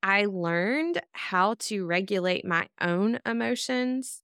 I 0.02 0.26
learned 0.26 1.00
how 1.12 1.54
to 1.61 1.87
regulate 1.87 2.44
my 2.44 2.68
own 2.80 3.18
emotions 3.25 4.23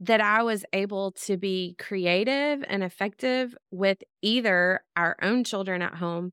that 0.00 0.20
I 0.20 0.42
was 0.42 0.64
able 0.72 1.12
to 1.12 1.36
be 1.36 1.74
creative 1.78 2.64
and 2.68 2.82
effective 2.84 3.56
with 3.70 4.02
either 4.20 4.80
our 4.94 5.16
own 5.22 5.42
children 5.42 5.80
at 5.82 5.94
home 5.94 6.32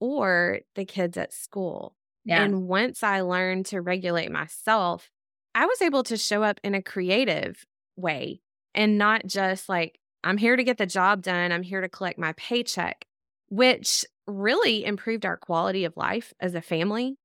or 0.00 0.60
the 0.74 0.84
kids 0.84 1.16
at 1.16 1.32
school. 1.32 1.94
Yeah. 2.24 2.42
And 2.42 2.66
once 2.66 3.02
I 3.02 3.20
learned 3.20 3.66
to 3.66 3.80
regulate 3.80 4.30
myself, 4.30 5.10
I 5.54 5.66
was 5.66 5.80
able 5.82 6.02
to 6.04 6.16
show 6.16 6.42
up 6.42 6.60
in 6.64 6.74
a 6.74 6.82
creative 6.82 7.64
way 7.96 8.40
and 8.74 8.98
not 8.98 9.26
just 9.26 9.68
like, 9.68 9.98
I'm 10.22 10.36
here 10.36 10.56
to 10.56 10.64
get 10.64 10.78
the 10.78 10.86
job 10.86 11.22
done, 11.22 11.52
I'm 11.52 11.62
here 11.62 11.80
to 11.80 11.88
collect 11.88 12.18
my 12.18 12.32
paycheck, 12.36 13.06
which 13.48 14.04
really 14.26 14.84
improved 14.84 15.24
our 15.24 15.36
quality 15.36 15.84
of 15.84 15.96
life 15.96 16.32
as 16.40 16.54
a 16.54 16.60
family 16.60 17.16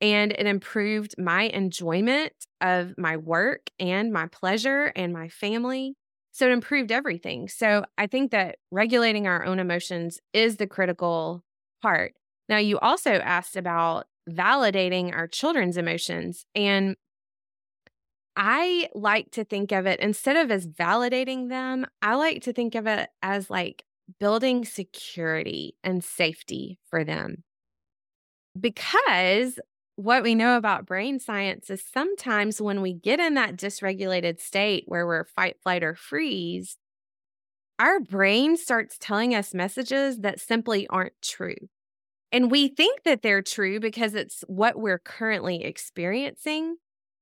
and 0.00 0.32
it 0.32 0.46
improved 0.46 1.14
my 1.18 1.44
enjoyment 1.44 2.32
of 2.60 2.98
my 2.98 3.16
work 3.16 3.70
and 3.78 4.12
my 4.12 4.26
pleasure 4.26 4.92
and 4.94 5.12
my 5.12 5.28
family. 5.28 5.94
So 6.32 6.46
it 6.46 6.52
improved 6.52 6.92
everything. 6.92 7.48
So 7.48 7.86
I 7.96 8.06
think 8.06 8.32
that 8.32 8.56
regulating 8.70 9.26
our 9.26 9.44
own 9.44 9.58
emotions 9.58 10.20
is 10.34 10.56
the 10.56 10.66
critical 10.66 11.42
part. 11.82 12.14
Now, 12.48 12.58
you 12.58 12.78
also 12.78 13.12
asked 13.12 13.56
about 13.56 14.06
validating 14.28 15.14
our 15.14 15.26
children's 15.26 15.76
emotions. 15.76 16.46
And 16.54 16.96
I 18.36 18.88
like 18.94 19.30
to 19.32 19.44
think 19.44 19.72
of 19.72 19.86
it 19.86 20.00
instead 20.00 20.36
of 20.36 20.50
as 20.50 20.66
validating 20.66 21.48
them, 21.48 21.86
I 22.02 22.16
like 22.16 22.42
to 22.42 22.52
think 22.52 22.74
of 22.74 22.86
it 22.86 23.08
as 23.22 23.48
like 23.48 23.84
building 24.20 24.64
security 24.64 25.74
and 25.82 26.04
safety 26.04 26.78
for 26.90 27.02
them. 27.02 27.44
Because 28.58 29.58
what 29.96 30.22
we 30.22 30.34
know 30.34 30.58
about 30.58 30.86
brain 30.86 31.18
science 31.18 31.70
is 31.70 31.82
sometimes 31.82 32.60
when 32.60 32.82
we 32.82 32.92
get 32.92 33.18
in 33.18 33.34
that 33.34 33.56
dysregulated 33.56 34.40
state 34.40 34.84
where 34.86 35.06
we're 35.06 35.24
fight, 35.24 35.56
flight, 35.62 35.82
or 35.82 35.94
freeze, 35.94 36.76
our 37.78 38.00
brain 38.00 38.56
starts 38.56 38.96
telling 38.98 39.34
us 39.34 39.54
messages 39.54 40.18
that 40.20 40.40
simply 40.40 40.86
aren't 40.88 41.20
true. 41.22 41.56
And 42.32 42.50
we 42.50 42.68
think 42.68 43.02
that 43.04 43.22
they're 43.22 43.42
true 43.42 43.80
because 43.80 44.14
it's 44.14 44.42
what 44.48 44.78
we're 44.78 44.98
currently 44.98 45.64
experiencing. 45.64 46.76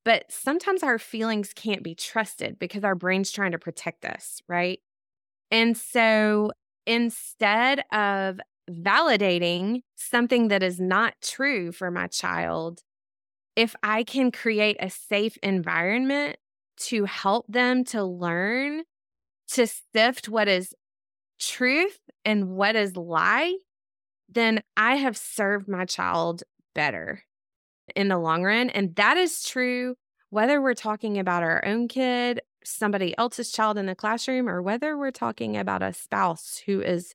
But 0.05 0.25
sometimes 0.31 0.83
our 0.83 0.99
feelings 0.99 1.53
can't 1.55 1.83
be 1.83 1.95
trusted 1.95 2.59
because 2.59 2.85
our 2.85 2.95
brain's 2.95 3.31
trying 3.31 3.53
to 3.53 3.59
protect 3.59 4.05
us, 4.05 4.41
right? 4.49 4.81
And 5.51 5.77
so 5.77 6.53
instead 6.87 7.85
of 7.93 8.41
validating 8.71 9.83
something 9.97 10.49
that 10.49 10.63
is 10.63 10.81
not 10.81 11.15
true 11.23 11.73
for 11.73 11.91
my 11.91 12.07
child, 12.07 12.81
if 13.57 13.75
I 13.83 14.05
can 14.05 14.33
create 14.33 14.77
a 14.81 14.91
safe 14.91 15.39
environment 15.43 16.37
to 16.77 17.05
help 17.05 17.47
them 17.49 17.85
to 17.85 18.05
learn 18.05 18.83
to 19.55 19.67
sift 19.67 20.29
what 20.29 20.49
is 20.49 20.75
truth 21.39 21.99
and 22.25 22.51
what 22.51 22.77
is 22.77 22.97
lie, 22.97 23.57
then 24.29 24.63
I 24.77 24.97
have 24.97 25.17
served 25.17 25.69
my 25.69 25.85
child 25.85 26.43
better 26.75 27.23
in 27.95 28.09
the 28.09 28.19
long 28.19 28.43
run. 28.43 28.71
And 28.71 28.97
that 28.97 29.17
is 29.17 29.45
true 29.45 29.95
whether 30.31 30.61
we're 30.61 30.75
talking 30.75 31.19
about 31.19 31.45
our 31.45 31.65
own 31.65 31.87
kid, 31.87 32.41
somebody 32.65 33.17
else's 33.17 33.53
child 33.53 33.79
in 33.79 33.87
the 33.87 33.95
classroom, 33.95 34.49
or 34.49 34.61
whether 34.61 34.99
we're 34.99 35.13
talking 35.13 35.57
about 35.57 35.83
a 35.83 35.93
spouse 35.93 36.63
who 36.67 36.81
is 36.81 37.15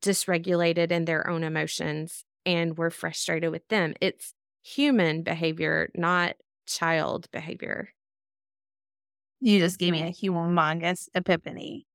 dysregulated 0.00 0.90
in 0.90 1.06
their 1.06 1.28
own 1.28 1.42
emotions 1.42 2.24
and 2.44 2.76
we're 2.76 2.90
frustrated 2.90 3.50
with 3.50 3.66
them. 3.68 3.94
It's 4.02 4.34
human 4.62 5.22
behavior, 5.22 5.88
not 5.94 6.36
child 6.66 7.30
behavior. 7.32 7.90
You 9.40 9.58
just 9.58 9.78
gave 9.78 9.92
me 9.92 10.02
a 10.02 10.10
humongous 10.10 11.08
epiphany. 11.14 11.86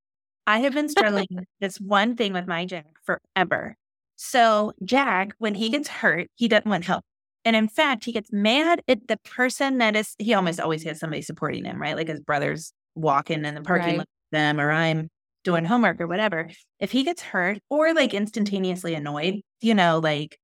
I 0.48 0.60
have 0.60 0.74
been 0.74 0.90
struggling 0.90 1.28
with 1.32 1.46
this 1.60 1.78
one 1.80 2.16
thing 2.16 2.34
with 2.34 2.48
my 2.48 2.66
Jack 2.66 2.86
forever. 3.04 3.76
So, 4.16 4.74
Jack, 4.84 5.34
when 5.40 5.56
he 5.56 5.70
gets 5.70 5.88
hurt, 5.88 6.28
he 6.36 6.48
doesn't 6.48 6.70
want 6.70 6.86
help. 6.86 7.04
And 7.44 7.56
in 7.56 7.68
fact, 7.68 8.06
he 8.06 8.12
gets 8.12 8.32
mad 8.32 8.82
at 8.88 9.08
the 9.08 9.18
person 9.18 9.80
that 9.80 9.96
is, 9.96 10.16
he 10.20 10.34
almost 10.34 10.60
always 10.60 10.84
has 10.84 11.00
somebody 11.00 11.24
supporting 11.24 11.66
him, 11.66 11.82
right? 11.82 11.96
Like 11.96 12.08
his 12.08 12.20
brother's 12.20 12.72
walking 12.94 13.46
in 13.46 13.56
the 13.56 13.62
parking 13.62 13.88
right. 13.88 13.98
lot 14.00 14.08
with 14.32 14.32
them, 14.38 14.60
or 14.60 14.72
I'm 14.72 15.10
doing 15.44 15.66
homework 15.66 16.00
or 16.00 16.08
whatever, 16.08 16.50
if 16.80 16.92
he 16.92 17.04
gets 17.04 17.22
hurt 17.22 17.60
or 17.70 17.94
like 17.94 18.14
instantaneously 18.14 18.94
annoyed, 18.94 19.42
you 19.60 19.74
know, 19.74 20.00
like 20.00 20.38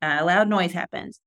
uh, 0.00 0.18
a 0.20 0.24
loud 0.24 0.48
noise 0.48 0.72
happens, 0.72 1.18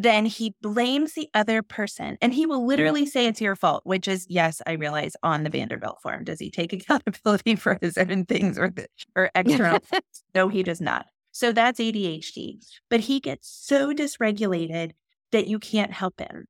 then 0.00 0.26
he 0.26 0.54
blames 0.62 1.14
the 1.14 1.28
other 1.34 1.60
person 1.60 2.16
and 2.22 2.32
he 2.32 2.46
will 2.46 2.64
literally 2.64 3.04
say 3.04 3.26
it's 3.26 3.40
your 3.40 3.56
fault, 3.56 3.82
which 3.84 4.06
is, 4.06 4.26
yes, 4.30 4.62
I 4.64 4.72
realize 4.74 5.16
on 5.24 5.42
the 5.42 5.50
Vanderbilt 5.50 6.00
form. 6.00 6.22
Does 6.22 6.38
he 6.38 6.52
take 6.52 6.72
accountability 6.72 7.56
for 7.56 7.76
his 7.82 7.98
own 7.98 8.24
things 8.24 8.60
or, 8.60 8.70
the, 8.70 8.86
or 9.16 9.28
external? 9.34 9.80
no, 10.36 10.48
he 10.48 10.62
does 10.62 10.80
not. 10.80 11.06
So 11.32 11.50
that's 11.50 11.80
ADHD. 11.80 12.64
But 12.88 13.00
he 13.00 13.18
gets 13.18 13.48
so 13.48 13.92
dysregulated 13.92 14.92
that 15.32 15.48
you 15.48 15.58
can't 15.58 15.92
help 15.92 16.20
him. 16.20 16.46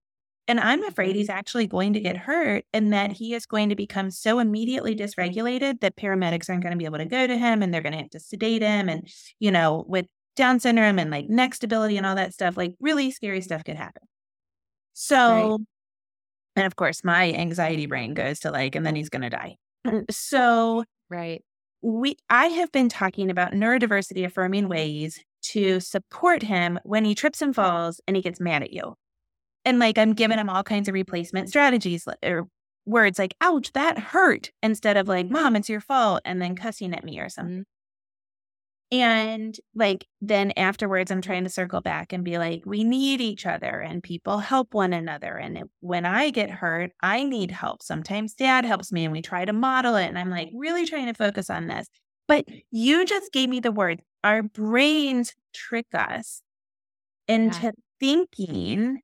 And 0.47 0.61
I'm 0.61 0.85
afraid 0.85 1.17
he's 1.17 1.28
mm-hmm. 1.28 1.38
actually 1.38 1.67
going 1.69 1.95
to 1.95 2.00
get 2.00 2.19
hurt 2.19 2.67
and 2.75 2.93
that 2.93 3.12
he 3.12 3.33
is 3.33 3.47
going 3.47 3.71
to 3.71 3.76
become 3.76 4.11
so 4.11 4.40
immediately 4.40 4.95
dysregulated 4.95 5.81
that 5.81 5.97
paramedics 5.97 6.50
aren't 6.50 6.62
going 6.62 6.73
to 6.73 6.78
be 6.78 6.85
able 6.85 6.99
to 6.99 7.07
go 7.07 7.26
to 7.26 7.37
him 7.37 7.62
and 7.62 7.73
they're 7.73 7.83
going 7.83 7.93
to 7.93 7.99
have 7.99 8.11
to 8.11 8.21
sedate 8.21 8.61
him. 8.61 8.90
And, 8.90 9.09
you 9.38 9.50
know, 9.50 9.87
with 9.88 10.07
Down 10.38 10.61
syndrome 10.61 11.00
and 11.00 11.11
like 11.11 11.28
neck 11.28 11.52
stability 11.52 11.97
and 11.97 12.07
all 12.07 12.14
that 12.14 12.33
stuff, 12.33 12.57
like 12.57 12.75
really 12.78 13.11
scary 13.11 13.40
stuff 13.40 13.64
could 13.64 13.75
happen. 13.75 14.04
So, 14.92 15.50
right. 15.50 15.61
and 16.54 16.66
of 16.66 16.76
course, 16.76 17.02
my 17.02 17.33
anxiety 17.33 17.87
brain 17.87 18.14
goes 18.14 18.38
to 18.40 18.52
like, 18.52 18.76
and 18.76 18.87
then 18.87 18.95
he's 18.95 19.09
going 19.09 19.23
to 19.23 19.30
die. 19.30 19.57
Mm. 19.85 20.04
So, 20.12 20.85
right. 21.11 21.42
We, 21.83 22.16
I 22.30 22.47
have 22.47 22.71
been 22.71 22.88
talking 22.88 23.30
about 23.30 23.50
neurodiversity 23.50 24.25
affirming 24.25 24.68
ways 24.68 25.21
to 25.50 25.80
support 25.80 26.45
him 26.45 26.78
when 26.85 27.04
he 27.04 27.16
trips 27.16 27.42
and 27.42 27.52
falls 27.52 28.00
and 28.07 28.16
he 28.16 28.23
gets 28.23 28.38
mad 28.38 28.62
at 28.62 28.73
you. 28.73 28.95
And 29.64 29.80
like 29.80 29.99
I'm 29.99 30.14
giving 30.14 30.38
him 30.38 30.49
all 30.49 30.62
kinds 30.62 30.87
of 30.87 30.95
replacement 30.95 31.49
strategies 31.49 32.07
or 32.07 32.16
er, 32.25 32.45
words 32.87 33.18
like, 33.18 33.35
ouch, 33.40 33.73
that 33.73 33.99
hurt, 33.99 34.52
instead 34.62 34.97
of 34.97 35.09
like, 35.09 35.28
mom, 35.28 35.57
it's 35.57 35.68
your 35.68 35.80
fault, 35.80 36.23
and 36.25 36.40
then 36.40 36.54
cussing 36.54 36.95
at 36.95 37.02
me 37.02 37.18
or 37.18 37.28
something. 37.28 37.62
Mm. 37.62 37.64
And 38.90 39.54
like, 39.75 40.07
then 40.23 40.52
afterwards, 40.57 41.11
I'm 41.11 41.21
trying 41.21 41.45
to 41.45 41.50
circle 41.50 41.83
back 41.83 42.12
and 42.12 42.25
be 42.25 42.38
like, 42.38 42.62
we 42.64 42.85
need 42.85 43.21
each 43.21 43.45
other 43.45 43.80
and 43.80 44.02
people 44.02 44.38
help 44.38 44.73
one 44.73 44.95
another. 44.95 45.37
And 45.37 45.64
when 45.80 46.07
I 46.07 46.30
get 46.30 46.50
hurt, 46.50 46.92
I 47.02 47.25
need 47.25 47.50
help. 47.50 47.83
Sometimes 47.83 48.33
dad 48.33 48.64
helps 48.64 48.90
me 48.90 49.04
and 49.04 49.12
we 49.12 49.21
try 49.21 49.45
to 49.45 49.52
model 49.52 49.97
it. 49.97 50.07
And 50.07 50.18
I'm 50.18 50.30
like, 50.30 50.49
really 50.54 50.87
trying 50.87 51.07
to 51.07 51.14
focus 51.14 51.50
on 51.50 51.66
this. 51.66 51.87
But 52.26 52.47
you 52.71 53.04
just 53.04 53.30
gave 53.30 53.50
me 53.50 53.61
the 53.61 53.73
word. 53.73 54.00
Our 54.25 54.42
brains 54.42 55.35
trick 55.52 55.87
us 55.92 56.42
into 57.26 57.64
yeah. 57.64 57.71
thinking 58.00 59.00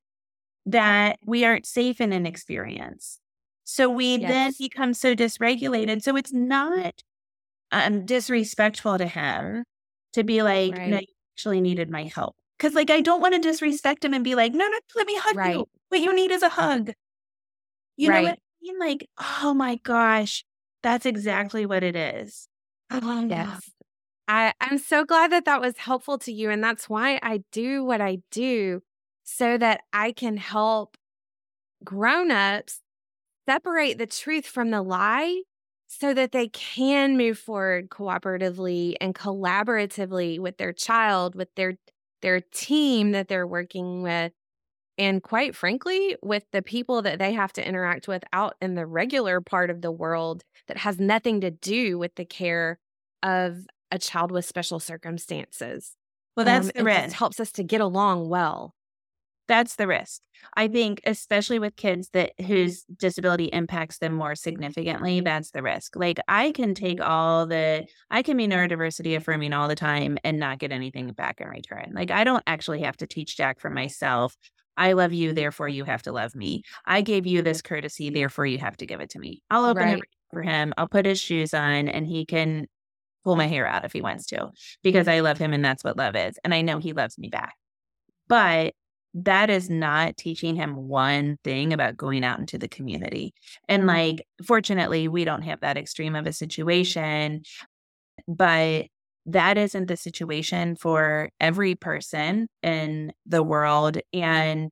that 0.65 1.19
we 1.27 1.45
aren't 1.45 1.67
safe 1.67 2.01
in 2.01 2.15
an 2.15 2.25
experience. 2.25 3.21
So 3.65 3.91
we 3.91 4.17
yes. 4.17 4.31
then 4.31 4.53
become 4.59 4.95
so 4.95 5.15
dysregulated. 5.15 6.03
So 6.03 6.17
it's 6.17 6.33
not 6.33 7.03
um, 7.71 8.07
disrespectful 8.07 8.97
to 8.97 9.07
him 9.07 9.65
to 10.15 10.25
be 10.25 10.43
like, 10.43 10.77
right. 10.77 10.89
no, 10.89 10.99
you 10.99 11.07
actually 11.35 11.61
needed 11.61 11.91
my 11.91 12.05
help. 12.05 12.35
Cause 12.59 12.75
like, 12.75 12.91
I 12.91 13.01
don't 13.01 13.21
want 13.21 13.35
to 13.35 13.41
disrespect 13.41 14.05
him 14.05 14.15
and 14.15 14.25
be 14.25 14.35
like, 14.35 14.53
no, 14.53 14.67
no, 14.67 14.79
let 14.97 15.07
me 15.07 15.17
hug 15.19 15.37
right. 15.37 15.57
you. 15.57 15.67
What 15.89 16.01
you 16.01 16.15
need 16.15 16.31
is 16.31 16.43
a 16.43 16.49
hug. 16.49 16.93
You 17.97 18.11
right. 18.11 18.23
know 18.23 18.31
what 18.31 18.39
I 18.39 18.63
mean? 18.63 18.79
Like, 18.79 19.09
oh 19.21 19.55
my 19.55 19.77
gosh, 19.83 20.45
that's 20.83 21.05
exactly 21.05 21.67
what 21.67 21.83
it 21.83 21.97
is. 21.97 22.49
Oh, 22.91 23.27
yes. 23.29 23.71
I, 24.29 24.55
I'm 24.59 24.79
so 24.79 25.05
glad 25.05 25.33
that 25.33 25.45
that 25.45 25.61
was 25.61 25.77
helpful 25.77 26.17
to 26.21 26.33
you. 26.33 26.49
And 26.49 26.65
that's 26.65 26.89
why 26.89 27.19
I 27.23 27.43
do 27.53 27.85
what 27.85 28.01
I 28.01 28.19
do 28.31 28.81
so 29.23 29.59
that 29.59 29.83
I 29.93 30.13
can 30.13 30.39
help 30.39 30.97
grown-ups 31.85 32.81
separate 33.47 33.99
the 33.99 34.07
truth 34.07 34.47
from 34.47 34.71
the 34.71 34.81
lie 34.81 35.43
so 35.99 36.15
that 36.15 36.33
they 36.33 36.49
can 36.49 37.17
move 37.17 37.39
forward 37.39 37.91
cooperatively 37.91 38.97
and 39.01 39.15
collaboratively 39.15 40.39
with 40.39 40.57
their 40.59 40.73
child, 40.73 41.35
with 41.35 41.55
their 41.57 41.77
their 42.23 42.41
team 42.41 43.13
that 43.13 43.29
they're 43.29 43.47
working 43.47 44.03
with 44.03 44.33
And 44.99 45.23
quite 45.23 45.57
frankly, 45.57 46.17
with 46.23 46.45
the 46.53 46.63
people 46.63 47.03
that 47.03 47.19
they 47.19 47.33
have 47.33 47.53
to 47.55 47.67
interact 47.69 48.09
with 48.09 48.25
out 48.33 48.55
in 48.63 48.75
the 48.75 48.87
regular 48.87 49.41
part 49.41 49.71
of 49.71 49.83
the 49.83 49.93
world 49.93 50.45
that 50.69 50.77
has 50.79 51.01
nothing 51.01 51.41
to 51.43 51.51
do 51.51 51.99
with 51.99 52.15
the 52.17 52.25
care 52.27 52.79
of 53.23 53.67
a 53.93 53.99
child 53.99 54.31
with 54.33 54.45
special 54.45 54.81
circumstances. 54.81 55.97
Well, 56.37 56.45
that's 56.45 56.71
Um, 56.71 56.73
the 56.77 56.85
helps 57.13 57.41
us 57.41 57.53
to 57.53 57.65
get 57.65 57.81
along 57.81 58.29
well. 58.29 58.75
That's 59.47 59.77
the 59.77 59.87
risk. 59.87 60.23
I 60.57 60.69
think, 60.69 61.01
especially 61.05 61.59
with 61.59 61.77
kids 61.77 62.09
that 62.13 62.33
whose 62.47 62.85
disability 62.97 63.45
impacts 63.47 63.99
them 63.99 64.15
more 64.15 64.35
significantly, 64.35 65.21
that's 65.21 65.51
the 65.51 65.63
risk. 65.63 65.97
Like 65.97 66.19
I 66.29 66.51
can 66.53 66.75
take 66.75 67.01
all 67.01 67.47
the, 67.47 67.87
I 68.11 68.23
can 68.23 68.37
be 68.37 68.47
neurodiversity 68.49 69.17
affirming 69.17 69.53
all 69.53 69.69
the 69.69 69.75
time 69.75 70.19
and 70.25 70.39
not 70.39 70.59
get 70.59 70.73
anything 70.73 71.13
back 71.13 71.41
in 71.41 71.49
return. 71.49 71.93
Like 71.95 72.11
I 72.11 72.25
don't 72.25 72.43
actually 72.47 72.81
have 72.83 72.97
to 72.99 73.07
teach 73.07 73.37
Jack 73.37 73.61
for 73.61 73.71
myself. 73.71 74.37
I 74.77 74.95
love 74.95 75.13
you, 75.13 75.33
therefore 75.33 75.69
you 75.69 75.85
have 75.85 76.03
to 76.03 76.13
love 76.13 76.35
me. 76.35 76.63
I 76.85 77.01
gave 77.03 77.27
you 77.27 77.43
this 77.43 77.63
courtesy, 77.63 78.11
therefore 78.11 78.47
you 78.47 78.59
have 78.59 78.77
to 78.79 78.87
give 78.87 79.01
it 79.01 79.11
to 79.11 79.19
me. 79.19 79.43
I'll 79.51 79.67
open 79.67 79.83
Right. 79.83 79.99
it 79.99 80.05
for 80.33 80.43
him. 80.43 80.73
I'll 80.77 80.89
put 80.89 81.07
his 81.07 81.21
shoes 81.21 81.55
on, 81.55 81.89
and 81.89 82.07
he 82.07 82.27
can 82.27 82.67
pull 83.25 83.37
my 83.37 83.47
hair 83.47 83.67
out 83.67 83.85
if 83.85 83.93
he 83.93 84.03
wants 84.03 84.27
to, 84.27 84.51
because 84.83 85.07
I 85.07 85.21
love 85.21 85.39
him, 85.39 85.53
and 85.53 85.65
that's 85.65 85.85
what 85.85 85.97
love 85.97 86.17
is. 86.17 86.39
And 86.43 86.53
I 86.53 86.63
know 86.63 86.79
he 86.79 86.93
loves 86.93 87.19
me 87.19 87.29
back. 87.29 87.55
But 88.27 88.75
that 89.15 89.49
is 89.49 89.71
not 89.71 90.17
teaching 90.17 90.57
him 90.57 90.75
one 90.75 91.39
thing 91.45 91.73
about 91.73 91.97
going 91.97 92.25
out 92.25 92.41
into 92.41 92.59
the 92.59 92.69
community. 92.69 93.33
And 93.69 93.83
mm-hmm. 93.83 93.89
like, 93.89 94.27
fortunately, 94.45 95.07
we 95.09 95.25
don't 95.25 95.43
have 95.43 95.61
that 95.61 95.77
extreme 95.77 96.17
of 96.17 96.27
a 96.27 96.33
situation, 96.33 97.43
but 98.27 98.87
that 99.27 99.57
isn't 99.57 99.87
the 99.87 99.97
situation 99.97 100.77
for 100.77 101.31
every 101.41 101.75
person 101.75 102.49
in 102.63 103.13
the 103.25 103.43
world. 103.43 103.99
And 104.13 104.71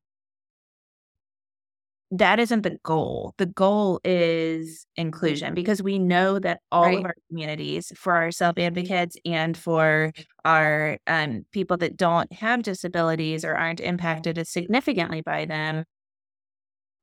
that 2.13 2.39
isn't 2.39 2.63
the 2.63 2.79
goal. 2.85 3.35
The 3.39 3.47
goal 3.47 4.01
is 4.05 4.87
inclusion 4.97 5.55
because 5.55 5.83
we 5.83 5.99
know 5.99 6.39
that 6.39 6.61
all 6.71 6.85
Right. 6.85 6.99
of 6.99 7.05
our 7.07 7.15
communities, 7.29 7.93
for 7.97 8.15
our 8.15 8.31
self 8.31 8.59
advocates 8.59 9.17
and 9.25 9.57
for 9.57 10.13
our 10.45 10.99
um, 11.07 11.47
people 11.53 11.79
that 11.79 11.97
don't 11.97 12.33
have 12.33 12.63
disabilities 12.63 13.45
or 13.45 13.55
aren't 13.55 13.81
impacted 13.81 14.39
as 14.39 14.51
significantly 14.51 15.23
by 15.23 15.47
them, 15.47 15.85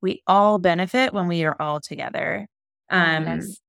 we 0.01 0.22
all 0.28 0.60
benefit 0.60 1.13
when 1.13 1.28
we 1.28 1.44
are 1.44 1.56
all 1.60 1.80
together. 1.82 2.48
Um, 2.89 3.25
Yes. 3.25 3.62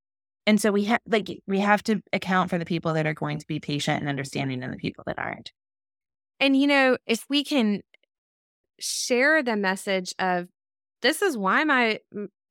And 0.47 0.61
so 0.61 0.73
we 0.73 0.85
have 0.85 1.01
like 1.07 1.29
we 1.47 1.61
have 1.61 1.83
to 1.85 2.03
account 2.13 2.51
for 2.51 2.59
the 2.59 2.67
people 2.67 2.95
that 2.95 3.07
are 3.07 3.15
going 3.15 3.39
to 3.39 3.47
be 3.47 3.61
patient 3.61 4.01
and 4.01 4.09
understanding 4.09 4.63
and 4.65 4.73
the 4.73 4.79
people 4.79 5.05
that 5.07 5.19
aren't. 5.19 5.53
And 6.41 6.57
you 6.57 6.67
know, 6.67 6.99
if 7.07 7.27
we 7.29 7.45
can 7.45 7.83
share 8.81 9.43
the 9.43 9.57
message 9.57 10.15
of 10.19 10.49
this 11.03 11.23
is 11.23 11.37
why 11.37 11.65
my 11.65 12.01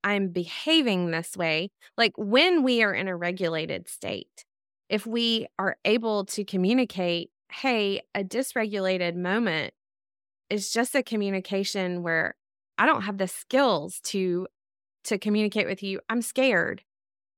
I'm 0.04 0.30
behaving 0.30 1.12
this 1.12 1.36
way, 1.36 1.70
like 1.98 2.14
when 2.18 2.64
we 2.64 2.84
are 2.84 2.94
in 2.94 3.08
a 3.08 3.16
regulated 3.16 3.88
state, 3.90 4.46
if 4.90 5.06
we 5.06 5.48
are 5.60 5.78
able 5.86 6.26
to 6.28 6.46
communicate, 6.46 7.32
hey, 7.52 8.02
a 8.16 8.24
dysregulated 8.24 9.16
moment 9.16 9.74
is 10.50 10.72
just 10.72 10.96
a 10.96 11.04
communication 11.04 12.04
where 12.04 12.36
I 12.78 12.86
don't 12.86 13.04
have 13.04 13.18
the 13.18 13.28
skills 13.28 14.00
to 14.06 14.48
to 15.06 15.18
communicate 15.20 15.68
with 15.68 15.84
you. 15.84 16.02
I'm 16.10 16.22
scared. 16.22 16.84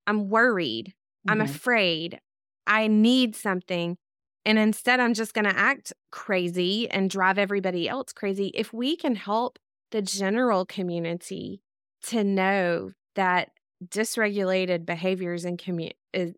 I'm 0.08 0.30
worried. 0.30 0.94
I'm 1.28 1.42
Mhm. 1.42 1.42
afraid. 1.42 2.20
I 2.68 2.88
need 2.88 3.36
something. 3.36 3.98
And 4.46 4.58
instead, 4.60 5.00
I'm 5.00 5.14
just 5.14 5.34
going 5.34 5.46
to 5.46 5.58
act 5.58 5.94
crazy 6.12 6.90
and 6.90 7.10
drive 7.10 7.38
everybody 7.38 7.88
else 7.90 8.14
crazy. 8.14 8.52
If 8.56 8.74
we 8.74 8.96
can 8.96 9.16
help 9.16 9.60
the 9.92 10.02
general 10.02 10.66
community 10.66 11.62
to 12.04 12.24
know 12.24 12.92
that 13.16 13.50
dysregulated 13.86 14.86
behaviors 14.86 15.46
and 15.46 15.58
commu- 15.58 15.92
is, 16.14 16.34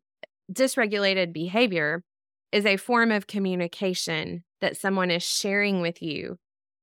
dysregulated 0.51 1.33
behavior 1.33 2.03
is 2.51 2.65
a 2.65 2.77
form 2.77 3.11
of 3.11 3.27
communication 3.27 4.43
that 4.61 4.77
someone 4.77 5.11
is 5.11 5.23
sharing 5.23 5.81
with 5.81 6.01
you, 6.01 6.37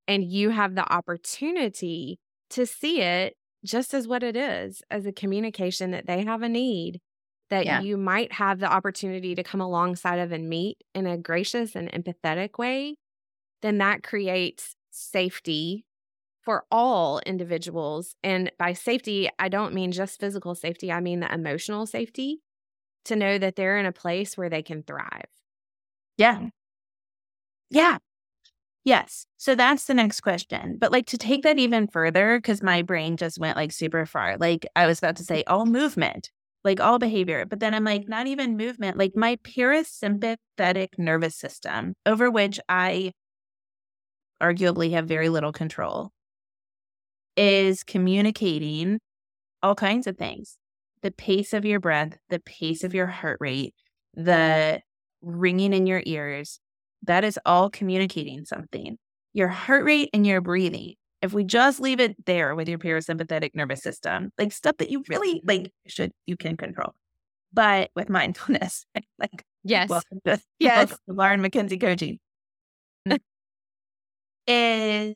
and 0.08 0.24
you 0.24 0.50
have 0.50 0.74
the 0.74 0.92
opportunity 0.92 2.18
to 2.50 2.66
see 2.66 3.00
it 3.00 3.36
just 3.64 3.94
as 3.94 4.08
what 4.08 4.22
it 4.22 4.36
is 4.36 4.82
as 4.90 5.06
a 5.06 5.12
communication 5.12 5.90
that 5.90 6.06
they 6.06 6.24
have 6.24 6.42
a 6.42 6.48
need 6.48 7.00
that 7.50 7.66
Yeah. 7.66 7.80
you 7.80 7.96
might 7.96 8.32
have 8.32 8.58
the 8.58 8.72
opportunity 8.72 9.34
to 9.34 9.42
come 9.42 9.60
alongside 9.60 10.18
of 10.18 10.32
and 10.32 10.48
meet 10.48 10.78
in 10.94 11.06
a 11.06 11.18
gracious 11.18 11.74
and 11.74 11.90
empathetic 11.92 12.58
way, 12.58 12.96
then 13.60 13.78
that 13.78 14.02
creates 14.02 14.76
safety 14.90 15.84
for 16.50 16.64
all 16.72 17.20
individuals. 17.26 18.16
And 18.24 18.50
by 18.58 18.72
safety, 18.72 19.30
I 19.38 19.48
don't 19.48 19.72
mean 19.72 19.92
just 19.92 20.18
physical 20.18 20.56
safety, 20.56 20.90
I 20.90 20.98
mean 20.98 21.20
the 21.20 21.32
emotional 21.32 21.86
safety 21.86 22.40
to 23.04 23.14
know 23.14 23.38
that 23.38 23.54
they're 23.54 23.78
in 23.78 23.86
a 23.86 23.92
place 23.92 24.36
where 24.36 24.48
they 24.48 24.60
can 24.60 24.82
thrive. 24.82 25.28
Yeah. 26.16 26.48
Yeah. 27.70 27.98
Yes. 28.82 29.26
So 29.36 29.54
that's 29.54 29.84
the 29.84 29.94
next 29.94 30.22
question. 30.22 30.76
But 30.80 30.90
like 30.90 31.06
to 31.06 31.18
take 31.18 31.44
that 31.44 31.60
even 31.60 31.86
further, 31.86 32.38
because 32.38 32.64
my 32.64 32.82
brain 32.82 33.16
just 33.16 33.38
went 33.38 33.56
like 33.56 33.70
super 33.70 34.04
far. 34.04 34.36
Like 34.36 34.66
I 34.74 34.88
was 34.88 34.98
about 34.98 35.14
to 35.18 35.24
say 35.24 35.44
all 35.46 35.66
movement, 35.66 36.32
like 36.64 36.80
all 36.80 36.98
behavior. 36.98 37.46
But 37.46 37.60
then 37.60 37.74
I'm 37.74 37.84
like, 37.84 38.08
not 38.08 38.26
even 38.26 38.56
movement, 38.56 38.98
like 38.98 39.12
my 39.14 39.36
parasympathetic 39.36 40.98
nervous 40.98 41.36
system, 41.36 41.94
over 42.06 42.28
which 42.28 42.58
I 42.68 43.12
arguably 44.42 44.90
have 44.90 45.06
very 45.06 45.28
little 45.28 45.52
control, 45.52 46.10
is 47.40 47.82
communicating 47.82 49.00
all 49.62 49.74
kinds 49.74 50.06
of 50.06 50.18
things. 50.18 50.58
The 51.02 51.10
pace 51.10 51.54
of 51.54 51.64
your 51.64 51.80
breath, 51.80 52.18
the 52.28 52.40
pace 52.40 52.84
of 52.84 52.92
your 52.94 53.06
heart 53.06 53.38
rate, 53.40 53.74
the 54.14 54.80
ringing 55.22 55.72
in 55.72 55.86
your 55.86 56.02
ears, 56.04 56.60
that 57.04 57.24
is 57.24 57.38
all 57.46 57.70
communicating 57.70 58.44
something. 58.44 58.98
Your 59.32 59.48
heart 59.48 59.84
rate 59.84 60.10
and 60.12 60.26
your 60.26 60.42
breathing. 60.42 60.94
If 61.22 61.32
we 61.32 61.44
just 61.44 61.80
leave 61.80 61.98
it 61.98 62.26
there 62.26 62.54
with 62.54 62.68
your 62.68 62.78
parasympathetic 62.78 63.54
nervous 63.54 63.82
system, 63.82 64.32
like 64.38 64.52
stuff 64.52 64.76
that 64.76 64.90
you 64.90 65.02
really 65.08 65.40
like 65.44 65.72
should 65.86 66.12
you 66.26 66.36
can 66.36 66.58
control. 66.58 66.92
But 67.54 67.90
with 67.96 68.10
mindfulness, 68.10 68.84
like 69.18 69.44
Yes. 69.64 69.88
welcome 69.88 70.20
to, 70.26 70.40
Yes. 70.58 70.76
welcome 70.76 70.98
to 71.08 71.14
Lauren 71.14 71.40
McKenzie 71.42 71.80
coaching. 71.80 72.18
is 74.46 75.14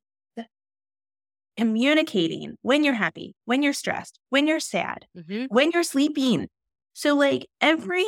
communicating 1.56 2.56
when 2.62 2.84
you're 2.84 2.94
happy, 2.94 3.34
when 3.44 3.62
you're 3.62 3.72
stressed, 3.72 4.18
when 4.30 4.46
you're 4.46 4.60
sad, 4.60 5.06
Mhm. 5.16 5.48
when 5.48 5.70
you're 5.72 5.82
sleeping. 5.82 6.48
So, 6.94 7.14
like, 7.14 7.46
every 7.60 8.04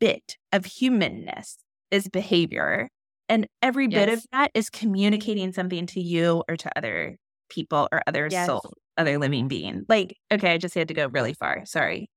bit 0.00 0.36
of 0.52 0.64
humanness 0.64 1.58
is 1.90 2.08
behavior, 2.08 2.88
and 3.28 3.46
every 3.62 3.86
bit 3.88 4.08
of 4.08 4.24
that 4.32 4.50
is 4.54 4.70
communicating 4.70 5.52
something 5.52 5.86
to 5.86 6.00
you 6.00 6.42
or 6.48 6.56
to 6.56 6.70
other 6.76 7.16
people 7.48 7.88
or 7.92 8.02
other 8.06 8.28
Yes. 8.28 8.46
souls, 8.46 8.72
other 8.96 9.18
living 9.18 9.48
being. 9.48 9.84
Like, 9.88 10.16
okay, 10.32 10.52
I 10.52 10.58
just 10.58 10.74
had 10.74 10.88
to 10.88 10.94
go 10.94 11.06
really 11.08 11.34
far. 11.34 11.64
Sorry. 11.66 12.08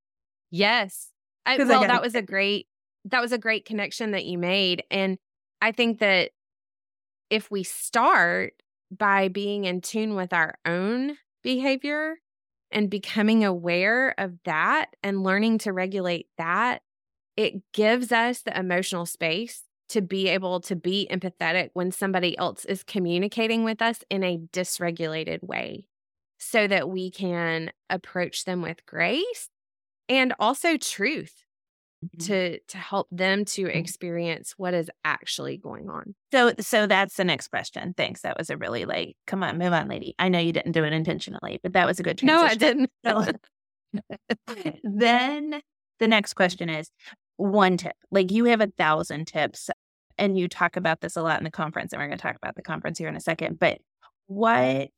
Yes. 0.51 1.11
I 1.45 1.57
well, 1.57 1.67
gotta- 1.67 1.87
that 1.87 2.01
was 2.01 2.15
a 2.15 2.21
great 2.21 2.67
that 3.05 3.21
was 3.21 3.33
a 3.33 3.37
great 3.37 3.65
connection 3.65 4.11
that 4.11 4.23
you 4.25 4.37
made 4.37 4.83
and 4.89 5.17
I 5.61 5.73
think 5.73 5.99
that 5.99 6.31
if 7.29 7.51
we 7.51 7.63
start 7.63 8.53
by 8.97 9.27
being 9.27 9.65
in 9.65 9.81
tune 9.81 10.15
with 10.15 10.33
our 10.33 10.55
own 10.65 11.17
behavior 11.43 12.15
and 12.71 12.89
becoming 12.89 13.43
aware 13.43 14.15
of 14.17 14.33
that 14.45 14.87
and 15.03 15.23
learning 15.23 15.59
to 15.59 15.73
regulate 15.73 16.27
that, 16.37 16.81
it 17.37 17.61
gives 17.73 18.11
us 18.11 18.41
the 18.41 18.57
emotional 18.57 19.05
space 19.05 19.63
to 19.89 20.01
be 20.01 20.27
able 20.29 20.59
to 20.61 20.75
be 20.75 21.07
empathetic 21.11 21.69
when 21.73 21.91
somebody 21.91 22.37
else 22.37 22.65
is 22.65 22.83
communicating 22.83 23.63
with 23.63 23.81
us 23.81 24.03
in 24.09 24.23
a 24.23 24.39
dysregulated 24.51 25.43
way 25.43 25.85
so 26.39 26.67
that 26.67 26.89
we 26.89 27.11
can 27.11 27.71
approach 27.89 28.45
them 28.45 28.61
with 28.61 28.85
grace 28.85 29.49
and 30.09 30.33
also 30.39 30.77
truth 30.77 31.43
Mm-hmm. 32.03 32.25
to 32.25 32.59
to 32.59 32.77
help 32.77 33.07
them 33.11 33.45
to 33.45 33.63
mm-hmm. 33.63 33.77
experience 33.77 34.55
what 34.57 34.73
is 34.73 34.89
actually 35.05 35.57
going 35.57 35.89
on. 35.89 36.15
So, 36.31 36.53
so 36.59 36.87
that's 36.87 37.15
the 37.15 37.23
next 37.23 37.47
question. 37.47 37.93
Thanks. 37.95 38.21
That 38.21 38.37
was 38.37 38.49
a 38.49 38.57
really 38.57 38.85
like, 38.85 39.15
come 39.25 39.43
on, 39.43 39.57
move 39.57 39.73
on, 39.73 39.87
lady. 39.87 40.15
I 40.19 40.29
know 40.29 40.39
you 40.39 40.51
didn't 40.51 40.73
do 40.73 40.83
it 40.83 40.91
intentionally, 40.91 41.59
but 41.63 41.73
that 41.73 41.87
was 41.87 41.99
a 41.99 42.03
good 42.03 42.17
transition. 42.17 42.87
No, 43.03 43.17
I 43.17 43.25
didn't. 43.25 43.47
then 44.83 45.61
the 45.99 46.07
next 46.07 46.33
question 46.33 46.69
is 46.69 46.89
one 47.37 47.77
tip. 47.77 47.95
Like 48.11 48.31
you 48.31 48.45
have 48.45 48.61
a 48.61 48.67
thousand 48.67 49.27
tips, 49.27 49.69
and 50.17 50.37
you 50.37 50.47
talk 50.47 50.75
about 50.75 51.01
this 51.01 51.15
a 51.15 51.21
lot 51.21 51.39
in 51.39 51.43
the 51.43 51.51
conference, 51.51 51.93
and 51.93 52.01
we're 52.01 52.07
going 52.07 52.17
to 52.17 52.21
talk 52.21 52.35
about 52.35 52.55
the 52.55 52.61
conference 52.61 52.97
here 52.97 53.07
in 53.07 53.15
a 53.15 53.21
second. 53.21 53.59
But 53.59 53.79
what, 54.27 54.91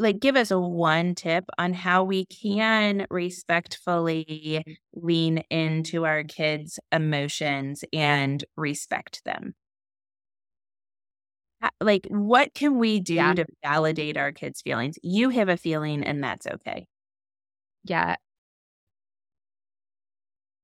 like, 0.00 0.20
give 0.20 0.36
us 0.36 0.50
a 0.50 0.58
one 0.60 1.14
tip 1.14 1.44
on 1.58 1.74
how 1.74 2.04
we 2.04 2.26
can 2.26 3.06
respectfully 3.10 4.64
lean 4.94 5.38
into 5.50 6.04
our 6.06 6.24
kids' 6.24 6.80
emotions 6.92 7.84
and 7.92 8.44
respect 8.56 9.22
them. 9.24 9.54
like 11.80 12.06
what 12.08 12.54
can 12.54 12.78
we 12.78 13.00
do 13.00 13.32
Yeah. 13.32 13.34
to 13.34 13.44
validate 13.62 14.16
our 14.16 14.32
kids' 14.32 14.62
feelings? 14.62 14.98
You 15.02 15.30
have 15.30 15.48
a 15.48 15.56
feeling 15.56 16.04
and 16.04 16.22
that's 16.22 16.46
okay. 16.46 16.86
Yeah. 17.84 18.16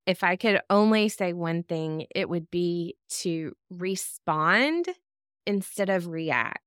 If 0.06 0.22
I 0.22 0.36
could 0.36 0.60
only 0.70 1.08
say 1.08 1.32
one 1.32 1.62
thing, 1.64 2.06
it 2.14 2.28
would 2.28 2.50
be 2.50 2.96
to 3.22 3.56
respond 3.70 4.86
instead 5.46 5.90
of 5.90 6.06
react. 6.08 6.62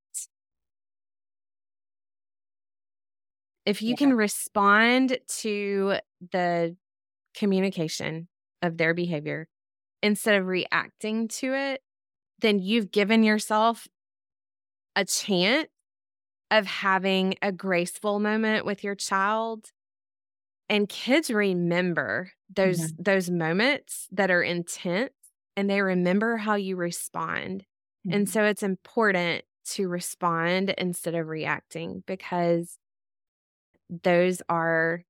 If 3.70 3.84
you 3.84 3.92
Yeah. 3.92 3.98
can 3.98 4.14
respond 4.14 5.20
to 5.42 6.00
the 6.32 6.76
communication 7.36 8.28
of 8.64 8.78
their 8.78 8.94
behavior 8.96 9.48
instead 10.02 10.36
of 10.36 10.48
reacting 10.48 11.28
to 11.28 11.54
it, 11.54 11.84
then 12.40 12.60
you've 12.60 12.92
given 12.92 13.22
yourself 13.24 13.88
a 14.96 15.06
chance 15.06 15.70
of 16.50 16.66
having 16.66 17.36
a 17.42 17.52
graceful 17.52 18.20
moment 18.20 18.66
with 18.66 18.84
your 18.84 18.96
child. 18.96 19.72
And 20.68 20.90
kids 20.90 21.30
remember 21.30 22.32
those 22.50 22.80
mm-hmm. 22.80 23.04
those 23.04 23.30
moments 23.30 24.08
that 24.12 24.32
are 24.32 24.42
intense 24.42 25.14
and 25.56 25.70
they 25.70 25.82
remember 25.82 26.38
how 26.38 26.56
you 26.56 26.76
respond. 26.76 27.66
And 28.06 28.26
mm-hmm. 28.26 28.32
so 28.32 28.46
it's 28.46 28.64
important 28.64 29.44
to 29.72 29.88
respond 29.88 30.72
instead 30.78 31.14
of 31.14 31.28
reacting 31.28 32.04
because 32.08 32.80
those 33.90 34.42
are 34.50 35.04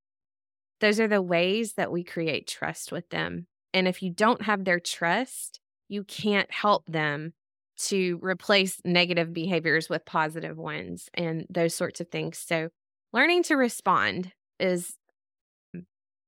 those 0.81 0.99
are 0.99 1.07
the 1.07 1.21
ways 1.21 1.73
that 1.73 1.91
we 1.91 2.03
create 2.03 2.47
trust 2.47 2.91
with 2.91 3.09
them 3.09 3.47
and 3.73 3.87
if 3.87 4.01
you 4.01 4.11
don't 4.11 4.43
have 4.43 4.65
their 4.65 4.79
trust 4.79 5.59
you 5.87 6.03
can't 6.03 6.51
help 6.51 6.85
them 6.85 7.33
to 7.77 8.19
replace 8.21 8.79
negative 8.83 9.33
behaviors 9.33 9.89
with 9.89 10.05
positive 10.05 10.57
ones 10.57 11.09
and 11.13 11.45
those 11.49 11.73
sorts 11.73 11.99
of 11.99 12.09
things 12.09 12.37
so 12.37 12.69
learning 13.13 13.43
to 13.43 13.55
respond 13.55 14.31
is 14.59 14.95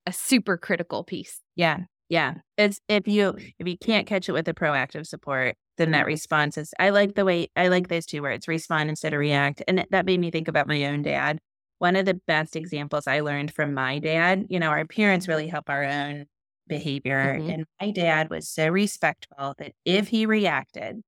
a 0.06 0.12
super 0.14 0.58
critical 0.58 1.04
piece 1.04 1.40
Yeah. 1.56 1.80
Yeah. 2.10 2.34
It's 2.58 2.82
if 2.90 3.08
you 3.08 3.38
if 3.58 3.66
you 3.66 3.78
can't 3.78 4.06
catch 4.06 4.28
it 4.28 4.34
with 4.34 4.44
the 4.44 4.54
proactive 4.54 5.08
support, 5.08 5.56
then 5.78 5.92
that 5.92 6.06
response 6.06 6.58
is 6.58 6.74
I 6.78 6.90
like 6.90 7.16
the 7.16 7.24
way 7.24 7.48
I 7.56 7.70
like 7.70 7.88
those 7.88 8.06
two 8.06 8.22
words, 8.22 8.50
respond 8.50 8.90
instead 8.90 9.14
of 9.14 9.20
react. 9.22 9.64
And 9.66 9.86
that 9.92 10.06
made 10.06 10.20
me 10.20 10.30
think 10.30 10.50
about 10.50 10.68
my 10.68 10.84
own 10.84 11.04
dad. 11.04 11.40
One 11.82 11.96
of 11.98 12.06
the 12.06 12.14
best 12.28 12.56
examples 12.56 13.08
I 13.08 13.22
learned 13.22 13.54
from 13.54 13.74
my 13.74 14.00
dad, 14.00 14.48
you 14.50 14.60
know, 14.60 14.70
our 14.70 14.86
parents 14.86 15.28
really 15.28 15.48
help 15.48 15.70
our 15.70 15.84
own 15.84 16.28
behavior. 16.68 17.42
Mhm. 17.42 17.42
And 17.48 17.66
my 17.82 17.92
dad 17.92 18.30
was 18.30 18.48
so 18.50 18.70
respectful 18.70 19.56
that 19.60 19.74
if 19.86 20.08
he 20.10 20.28
reacted 20.28 21.02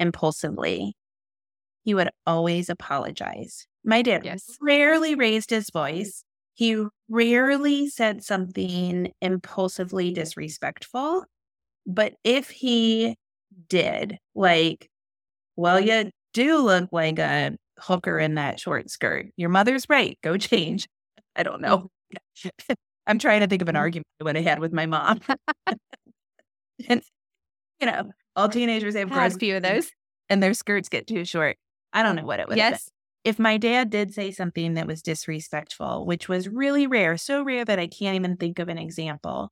impulsively, 0.00 0.94
he 1.84 1.94
would 1.94 2.10
always 2.26 2.70
apologize. 2.70 3.66
My 3.84 4.02
dad 4.02 4.22
Yes. 4.22 4.60
rarely 4.60 5.14
raised 5.14 5.50
his 5.50 5.70
voice. 5.70 6.24
He 6.54 6.84
rarely 7.08 7.88
said 7.88 8.24
something 8.24 9.12
impulsively 9.22 10.12
disrespectful. 10.12 11.24
But 11.86 12.14
if 12.24 12.50
he 12.50 13.16
did, 13.68 14.18
like, 14.34 14.88
well, 15.56 15.80
you 15.80 16.10
do 16.34 16.58
look 16.58 16.90
like 16.92 17.18
a 17.18 17.56
hooker 17.82 18.18
in 18.18 18.34
that 18.36 18.60
short 18.60 18.90
skirt. 18.90 19.26
Your 19.36 19.48
mother's 19.48 19.86
right. 19.88 20.18
Go 20.22 20.36
change. 20.36 20.88
I 21.36 21.42
don't 21.42 21.62
mm. 21.62 21.66
know. 21.68 21.90
I'm 23.06 23.18
trying 23.18 23.40
to 23.40 23.46
think 23.46 23.62
of 23.62 23.68
an 23.68 23.74
Mhm. 23.74 23.80
argument 23.80 24.06
I 24.20 24.24
would 24.24 24.36
have 24.36 24.44
had 24.44 24.58
with 24.60 24.72
my 24.72 24.86
mom. 24.86 25.20
and, 26.88 27.02
you 27.80 27.86
know, 27.86 28.10
all 28.36 28.48
teenagers 28.48 28.94
have 28.94 29.10
gross 29.10 29.34
a 29.34 29.38
few 29.38 29.56
of 29.56 29.62
those 29.62 29.90
and 30.28 30.42
their 30.42 30.54
skirts 30.54 30.88
get 30.88 31.06
too 31.06 31.24
short. 31.24 31.56
I 31.92 32.02
don't 32.02 32.16
know 32.16 32.24
what 32.24 32.40
it 32.40 32.48
was. 32.48 32.56
yes 32.56 32.88
if 33.24 33.38
my 33.38 33.56
dad 33.56 33.90
did 33.90 34.12
say 34.12 34.30
something 34.30 34.74
that 34.74 34.86
was 34.86 35.02
disrespectful, 35.02 36.06
which 36.06 36.28
was 36.28 36.48
really 36.48 36.86
rare, 36.86 37.16
so 37.16 37.42
rare 37.42 37.64
that 37.64 37.78
I 37.78 37.86
can't 37.86 38.16
even 38.16 38.36
think 38.36 38.58
of 38.58 38.68
an 38.68 38.78
example, 38.78 39.50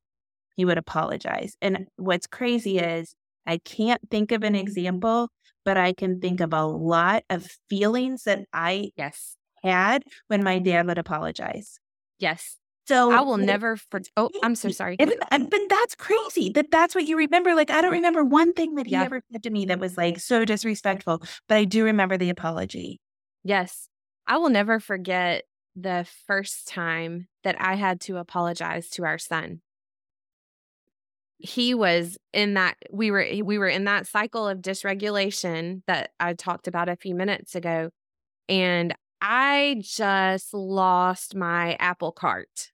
he 0.56 0.64
would 0.64 0.78
apologize. 0.78 1.56
And 1.62 1.76
mm. 1.76 1.86
what's 1.96 2.26
crazy 2.26 2.78
is 2.78 3.14
I 3.46 3.58
can't 3.58 4.00
think 4.10 4.32
of 4.32 4.42
an 4.42 4.54
mm. 4.54 4.60
example, 4.60 5.28
but 5.64 5.76
I 5.76 5.92
can 5.92 6.20
think 6.20 6.40
of 6.40 6.52
a 6.52 6.64
lot 6.64 7.24
of 7.30 7.46
feelings 7.68 8.24
that 8.24 8.44
I 8.52 8.90
yes 8.96 9.36
had 9.62 10.02
when 10.28 10.42
my 10.42 10.58
dad 10.58 10.86
would 10.86 10.96
apologize. 10.98 11.78
yes 12.18 12.56
So 12.88 13.12
i 13.12 13.20
will 13.20 13.36
never 13.36 13.76
for- 13.76 14.00
oh 14.16 14.30
i'm 14.42 14.54
so 14.56 14.68
sorry 14.70 14.96
and- 14.98 15.12
but 15.50 15.60
that's 15.68 15.94
crazy 15.94 16.50
that 16.54 16.70
that's 16.70 16.94
what 16.94 17.04
you 17.06 17.16
remember. 17.16 17.54
Like, 17.54 17.70
I 17.70 17.80
don't 17.82 17.92
remember 17.92 18.24
one 18.24 18.52
thing 18.54 18.74
that 18.76 18.86
he 18.86 18.92
Yeah. 18.92 19.04
ever 19.04 19.22
said 19.30 19.42
to 19.44 19.50
me 19.50 19.66
that 19.66 19.78
was 19.78 19.96
like 19.96 20.18
so 20.18 20.44
disrespectful, 20.44 21.22
but 21.48 21.56
I 21.58 21.64
do 21.64 21.84
remember 21.84 22.16
the 22.16 22.30
apology. 22.30 23.00
Yes. 23.44 23.88
I 24.26 24.38
will 24.38 24.50
never 24.50 24.80
forget 24.80 25.44
the 25.76 26.06
first 26.26 26.68
time 26.68 27.28
that 27.44 27.56
I 27.60 27.74
had 27.76 28.00
to 28.02 28.16
apologize 28.16 28.88
to 28.90 29.04
our 29.04 29.18
son. 29.18 29.60
He 31.42 31.72
was 31.74 32.18
in 32.34 32.54
that 32.54 32.76
we 32.90 33.10
were 33.10 33.26
we 33.44 33.56
were 33.58 33.68
in 33.68 33.84
that 33.84 34.06
cycle 34.06 34.46
of 34.46 34.58
dysregulation 34.58 35.82
that 35.86 36.10
I 36.20 36.34
talked 36.34 36.68
about 36.68 36.88
a 36.90 36.96
few 36.96 37.14
minutes 37.14 37.54
ago 37.54 37.90
and 38.48 38.94
I 39.22 39.78
just 39.82 40.54
lost 40.54 41.34
my 41.36 41.76
apple 41.80 42.12
cart. 42.12 42.72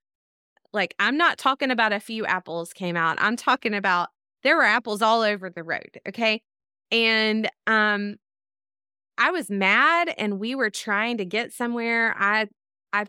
Like 0.72 0.94
I'm 0.98 1.16
not 1.16 1.38
talking 1.38 1.70
about 1.70 1.92
a 1.92 2.00
few 2.00 2.26
apples 2.26 2.72
came 2.72 2.96
out. 2.96 3.18
I'm 3.20 3.37
talking 3.37 3.74
about 3.74 4.11
there 4.42 4.57
were 4.57 4.64
apples 4.64 5.02
all 5.02 5.22
over 5.22 5.50
the 5.50 5.64
road, 5.64 6.00
okay? 6.09 6.42
And 6.92 7.48
um 7.66 8.16
I 9.18 9.31
was 9.31 9.50
mad 9.50 10.12
and 10.18 10.38
we 10.38 10.55
were 10.55 10.70
trying 10.70 11.18
to 11.18 11.24
get 11.24 11.52
somewhere. 11.52 12.14
I 12.18 12.48
I 12.92 13.07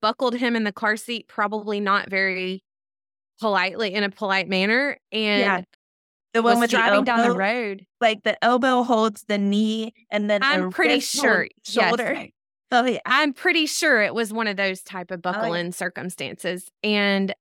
buckled 0.00 0.36
him 0.36 0.56
in 0.56 0.64
the 0.64 0.72
car 0.72 0.96
seat, 0.96 1.28
probably 1.28 1.80
not 1.80 2.10
very 2.10 2.62
politely 3.40 3.94
in 3.94 4.04
a 4.04 4.10
polite 4.10 4.48
manner, 4.48 4.98
and 5.12 5.40
Yeah. 5.40 5.62
The 6.34 6.42
was 6.42 6.54
one 6.54 6.60
with 6.60 6.70
driving 6.70 7.00
the 7.00 7.04
down 7.06 7.28
the 7.28 7.34
road. 7.34 7.86
like 8.02 8.22
the 8.22 8.42
elbow 8.44 8.82
holds 8.82 9.24
the 9.28 9.38
knee, 9.38 9.94
and 10.10 10.28
then 10.28 10.42
I'm 10.42 10.70
pretty 10.70 11.00
sure, 11.00 11.48
the 11.66 11.72
yes. 11.72 12.30
Oh 12.70 12.84
yeah, 12.84 12.98
I'm 13.06 13.32
pretty 13.32 13.66
sure 13.66 14.02
it 14.02 14.14
was 14.14 14.32
one 14.32 14.46
of 14.46 14.56
those 14.56 14.82
type 14.82 15.10
of 15.10 15.20
oh, 15.20 15.22
buckle 15.22 15.54
yeah. 15.54 15.62
in 15.62 15.72
circumstances. 15.72 16.68
And 16.82 17.34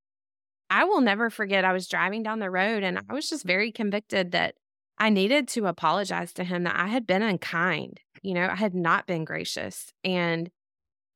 I 0.70 0.86
will 0.86 1.02
never 1.02 1.30
forget 1.30 1.66
I 1.66 1.74
was 1.74 1.88
driving 1.88 2.24
down 2.24 2.40
the 2.40 2.50
road 2.50 2.84
and 2.84 3.00
I 3.10 3.14
was 3.14 3.30
just 3.30 3.46
very 3.46 3.72
convicted 3.72 4.32
that 4.32 4.56
I 4.98 5.10
needed 5.10 5.48
to 5.50 5.68
apologize 5.68 6.34
to 6.34 6.44
him 6.44 6.64
that 6.64 6.76
I 6.78 6.88
had 6.88 7.06
been 7.06 7.22
unkind. 7.22 8.00
You 8.22 8.34
know, 8.34 8.48
I 8.48 8.56
had 8.56 8.74
not 8.74 9.06
been 9.06 9.26
gracious. 9.26 9.92
And 10.04 10.50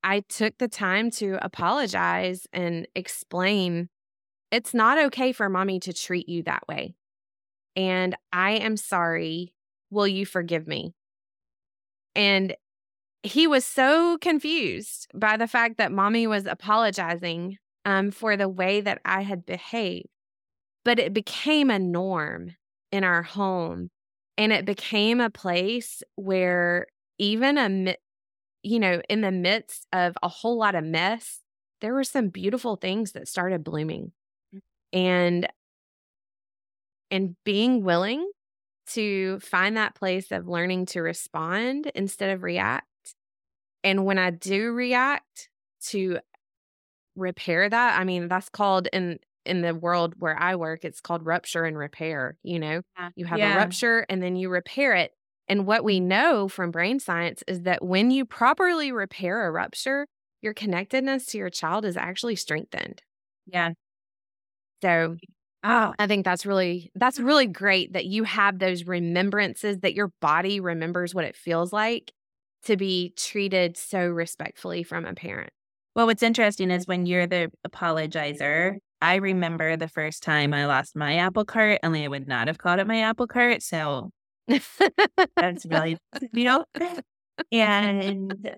I 0.03 0.21
took 0.21 0.57
the 0.57 0.67
time 0.67 1.11
to 1.11 1.43
apologize 1.43 2.47
and 2.53 2.87
explain 2.95 3.89
it's 4.51 4.73
not 4.73 4.97
okay 4.97 5.31
for 5.31 5.49
mommy 5.49 5.79
to 5.79 5.93
treat 5.93 6.27
you 6.27 6.43
that 6.43 6.67
way. 6.67 6.95
And 7.75 8.15
I 8.33 8.51
am 8.51 8.77
sorry. 8.77 9.53
Will 9.89 10.07
you 10.07 10.25
forgive 10.25 10.67
me? 10.67 10.93
And 12.15 12.55
he 13.23 13.47
was 13.47 13.65
so 13.65 14.17
confused 14.17 15.07
by 15.13 15.37
the 15.37 15.47
fact 15.47 15.77
that 15.77 15.91
mommy 15.91 16.27
was 16.27 16.45
apologizing 16.45 17.57
um, 17.85 18.11
for 18.11 18.35
the 18.35 18.49
way 18.49 18.81
that 18.81 18.99
I 19.05 19.21
had 19.21 19.45
behaved. 19.45 20.07
But 20.83 20.99
it 20.99 21.13
became 21.13 21.69
a 21.69 21.79
norm 21.79 22.55
in 22.91 23.03
our 23.03 23.23
home. 23.23 23.89
And 24.37 24.51
it 24.51 24.65
became 24.65 25.21
a 25.21 25.29
place 25.29 26.01
where 26.15 26.87
even 27.19 27.57
a, 27.57 27.95
you 28.63 28.79
know, 28.79 29.01
in 29.07 29.21
the 29.21 29.31
midst 29.31 29.85
of 29.93 30.17
a 30.23 30.27
whole 30.27 30.57
lot 30.57 30.73
of 30.73 30.83
mess, 30.83 31.41
there 31.79 31.93
were 31.93 32.03
some 32.03 32.29
beautiful 32.29 32.75
things 32.75 33.11
that 33.11 33.27
started 33.27 33.63
blooming. 33.63 34.11
And 34.93 35.47
and 37.09 37.35
being 37.43 37.83
willing 37.83 38.29
to 38.87 39.39
find 39.39 39.77
that 39.77 39.95
place 39.95 40.31
of 40.31 40.47
learning 40.47 40.85
to 40.87 41.01
respond 41.01 41.91
instead 41.95 42.31
of 42.31 42.43
react. 42.43 42.87
And 43.83 44.05
when 44.05 44.17
I 44.17 44.31
do 44.31 44.71
react, 44.71 45.49
to 45.87 46.19
repair 47.15 47.69
that. 47.69 47.99
I 47.99 48.03
mean, 48.03 48.27
that's 48.27 48.49
called 48.49 48.87
in 48.93 49.19
in 49.45 49.61
the 49.61 49.73
world 49.73 50.13
where 50.19 50.37
I 50.37 50.55
work, 50.55 50.85
it's 50.85 51.01
called 51.01 51.25
rupture 51.25 51.65
and 51.65 51.77
repair. 51.77 52.37
You 52.43 52.59
know, 52.59 52.81
you 53.15 53.25
have 53.25 53.41
Yeah. 53.41 53.43
a 53.43 53.49
rupture 53.49 54.05
and 54.09 54.21
then 54.21 54.35
you 54.35 54.49
repair 54.49 54.93
it. 54.95 55.13
And 55.47 55.65
what 55.65 55.83
we 55.83 55.99
know 55.99 56.47
from 56.47 56.71
brain 56.71 56.99
science 56.99 57.43
is 57.47 57.61
that 57.63 57.83
when 57.83 58.11
you 58.11 58.25
properly 58.25 58.91
repair 58.91 59.47
a 59.47 59.51
rupture, 59.51 60.05
your 60.41 60.53
connectedness 60.53 61.25
to 61.27 61.37
your 61.39 61.49
child 61.49 61.85
is 61.85 61.97
actually 61.97 62.35
strengthened. 62.35 63.01
yeah. 63.45 63.73
So 64.81 65.17
Oh, 65.63 65.93
I 65.99 66.07
think 66.07 66.25
that's 66.25 66.43
really 66.43 66.91
that's 66.95 67.19
really 67.19 67.45
great 67.45 67.93
that 67.93 68.05
you 68.05 68.23
have 68.23 68.57
those 68.57 68.85
remembrances 68.85 69.79
that 69.81 69.93
your 69.93 70.07
body 70.19 70.59
remembers 70.59 71.13
what 71.13 71.23
it 71.23 71.35
feels 71.35 71.71
like 71.71 72.11
to 72.63 72.75
be 72.77 73.13
treated 73.15 73.77
so 73.77 74.07
respectfully 74.07 74.81
from 74.81 75.05
a 75.05 75.13
parent. 75.13 75.51
Well, 75.95 76.07
what's 76.07 76.23
interesting 76.23 76.71
is 76.71 76.87
when 76.87 77.05
you're 77.05 77.27
the 77.27 77.51
apologizer, 77.67 78.77
I 79.01 79.15
remember 79.15 79.77
the 79.77 79.87
first 79.87 80.23
time 80.23 80.51
I 80.53 80.65
lost 80.65 80.95
my 80.95 81.17
apple 81.17 81.45
cart, 81.45 81.79
only 81.83 82.05
I 82.05 82.07
would 82.07 82.27
not 82.27 82.47
have 82.47 82.57
called 82.57 82.79
it 82.79 82.87
my 82.87 83.01
apple 83.01 83.27
cart. 83.27 83.61
So 83.61 84.09
That's 85.39 85.65
really, 85.65 85.97
you 86.33 86.43
know, 86.45 86.65
and 87.51 88.55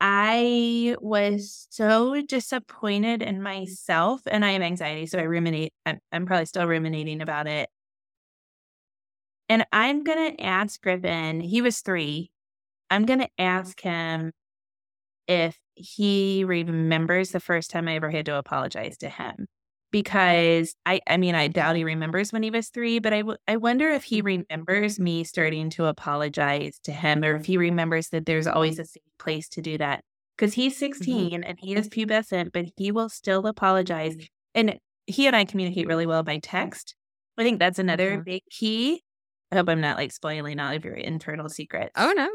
I 0.00 0.96
was 1.00 1.66
so 1.70 2.22
disappointed 2.22 3.22
in 3.22 3.42
myself 3.42 4.22
and 4.26 4.44
I 4.44 4.52
have 4.52 4.62
anxiety. 4.62 5.06
So 5.06 5.18
I 5.18 5.22
ruminate. 5.22 5.74
I'm, 5.84 5.98
I'm 6.10 6.26
probably 6.26 6.46
still 6.46 6.66
ruminating 6.66 7.20
about 7.20 7.46
it. 7.46 7.68
And 9.48 9.66
I'm 9.72 10.04
going 10.04 10.36
to 10.36 10.42
ask 10.42 10.80
Griffin, 10.80 11.40
he 11.40 11.60
was 11.60 11.80
three. 11.80 12.30
I'm 12.88 13.04
going 13.04 13.18
to 13.18 13.28
ask 13.36 13.80
him 13.80 14.32
if 15.26 15.58
he 15.74 16.44
remembers 16.44 17.30
the 17.30 17.40
first 17.40 17.70
time 17.70 17.88
I 17.88 17.96
ever 17.96 18.10
had 18.10 18.26
to 18.26 18.36
apologize 18.36 18.96
to 18.98 19.08
him. 19.08 19.48
Because 19.90 20.74
I, 20.86 21.00
I 21.06 21.16
mean, 21.16 21.34
I 21.34 21.48
doubt 21.48 21.76
he 21.76 21.84
remembers 21.84 22.32
when 22.32 22.42
he 22.42 22.50
was 22.50 22.68
three, 22.68 23.00
but 23.00 23.12
I, 23.12 23.18
w- 23.18 23.38
I 23.48 23.56
wonder 23.56 23.90
if 23.90 24.04
he 24.04 24.20
remembers 24.20 25.00
me 25.00 25.24
starting 25.24 25.68
to 25.70 25.86
apologize 25.86 26.78
to 26.84 26.92
him 26.92 27.24
or 27.24 27.36
if 27.36 27.46
he 27.46 27.56
remembers 27.56 28.10
that 28.10 28.24
there's 28.24 28.46
always 28.46 28.78
a 28.78 28.84
safe 28.84 29.02
place 29.18 29.48
to 29.50 29.60
do 29.60 29.78
that. 29.78 30.04
Because 30.36 30.54
he's 30.54 30.74
mm-hmm. 30.74 30.92
16 30.92 31.30
mm-hmm. 31.30 31.42
and 31.44 31.58
he 31.60 31.74
is 31.74 31.88
pubescent, 31.88 32.52
but 32.52 32.66
he 32.76 32.92
will 32.92 33.08
still 33.08 33.46
apologize. 33.46 34.16
And 34.54 34.78
he 35.06 35.26
and 35.26 35.34
I 35.34 35.44
communicate 35.44 35.88
really 35.88 36.06
well 36.06 36.22
by 36.22 36.38
text. 36.38 36.94
I 37.36 37.42
think 37.42 37.58
that's 37.58 37.78
another 37.78 38.12
mm-hmm. 38.12 38.22
big 38.22 38.42
key 38.50 39.02
I 39.52 39.56
hope 39.56 39.68
I'm 39.68 39.80
not 39.80 39.96
like 39.96 40.12
spoiling 40.12 40.60
all 40.60 40.72
of 40.74 40.84
your 40.84 40.94
internal 40.94 41.48
secrets. 41.48 41.92
Oh 41.96 42.12
no. 42.16 42.28